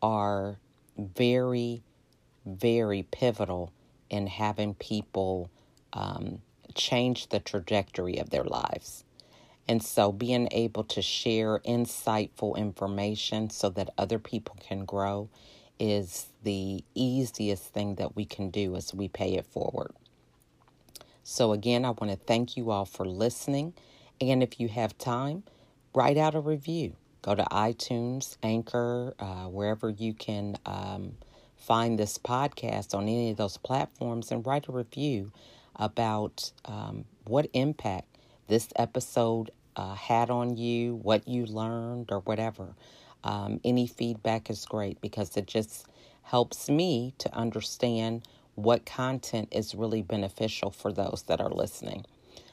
are 0.00 0.58
very, 0.96 1.82
very 2.46 3.02
pivotal 3.02 3.72
in 4.10 4.26
having 4.26 4.74
people 4.74 5.50
um, 5.92 6.40
change 6.74 7.28
the 7.28 7.40
trajectory 7.40 8.18
of 8.18 8.30
their 8.30 8.44
lives. 8.44 9.04
And 9.68 9.82
so 9.82 10.12
being 10.12 10.48
able 10.50 10.84
to 10.84 11.02
share 11.02 11.58
insightful 11.60 12.56
information 12.56 13.50
so 13.50 13.68
that 13.70 13.90
other 13.98 14.18
people 14.18 14.56
can 14.60 14.86
grow 14.86 15.28
is 15.78 16.26
the 16.42 16.82
easiest 16.94 17.64
thing 17.64 17.96
that 17.96 18.16
we 18.16 18.24
can 18.24 18.50
do 18.50 18.74
as 18.76 18.94
we 18.94 19.08
pay 19.08 19.34
it 19.34 19.46
forward. 19.46 19.92
So, 21.22 21.52
again, 21.52 21.84
I 21.84 21.90
want 21.90 22.10
to 22.10 22.16
thank 22.16 22.56
you 22.56 22.70
all 22.70 22.86
for 22.86 23.04
listening. 23.04 23.74
And 24.20 24.42
if 24.42 24.58
you 24.58 24.68
have 24.68 24.96
time, 24.96 25.44
write 25.94 26.16
out 26.16 26.34
a 26.34 26.40
review. 26.40 26.96
Go 27.20 27.34
to 27.34 27.44
iTunes, 27.44 28.38
Anchor, 28.42 29.14
uh, 29.18 29.44
wherever 29.44 29.90
you 29.90 30.14
can 30.14 30.56
um, 30.64 31.12
find 31.56 31.98
this 31.98 32.16
podcast 32.16 32.94
on 32.94 33.02
any 33.02 33.30
of 33.30 33.36
those 33.36 33.58
platforms 33.58 34.30
and 34.32 34.46
write 34.46 34.68
a 34.68 34.72
review 34.72 35.30
about 35.76 36.50
um, 36.64 37.04
what 37.26 37.46
impact 37.52 38.06
this 38.46 38.68
episode 38.76 39.50
uh, 39.78 39.94
had 39.94 40.30
on 40.30 40.58
you, 40.58 40.96
what 40.96 41.28
you 41.28 41.46
learned, 41.46 42.08
or 42.10 42.20
whatever. 42.20 42.74
Um, 43.24 43.60
any 43.64 43.86
feedback 43.86 44.50
is 44.50 44.66
great 44.66 45.00
because 45.00 45.36
it 45.38 45.46
just 45.46 45.86
helps 46.24 46.68
me 46.68 47.14
to 47.18 47.34
understand 47.34 48.28
what 48.56 48.84
content 48.84 49.48
is 49.52 49.74
really 49.74 50.02
beneficial 50.02 50.70
for 50.70 50.92
those 50.92 51.24
that 51.28 51.40
are 51.40 51.50
listening. 51.50 52.04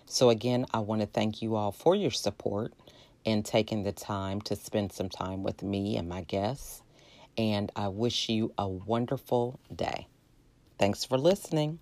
So, 0.05 0.29
again, 0.29 0.67
I 0.73 0.79
want 0.79 1.01
to 1.01 1.07
thank 1.07 1.41
you 1.41 1.55
all 1.55 1.71
for 1.73 1.95
your 1.95 2.11
support 2.11 2.73
and 3.25 3.43
taking 3.43 3.83
the 3.83 3.91
time 3.91 4.41
to 4.41 4.56
spend 4.56 4.93
some 4.93 5.10
time 5.10 5.43
with 5.43 5.63
me 5.63 5.97
and 5.97 6.08
my 6.08 6.21
guests. 6.21 6.83
And 7.37 7.71
I 7.75 7.89
wish 7.89 8.29
you 8.29 8.54
a 8.58 8.69
wonderful 8.69 9.60
day. 9.75 10.08
Thanks 10.77 11.04
for 11.04 11.17
listening. 11.17 11.79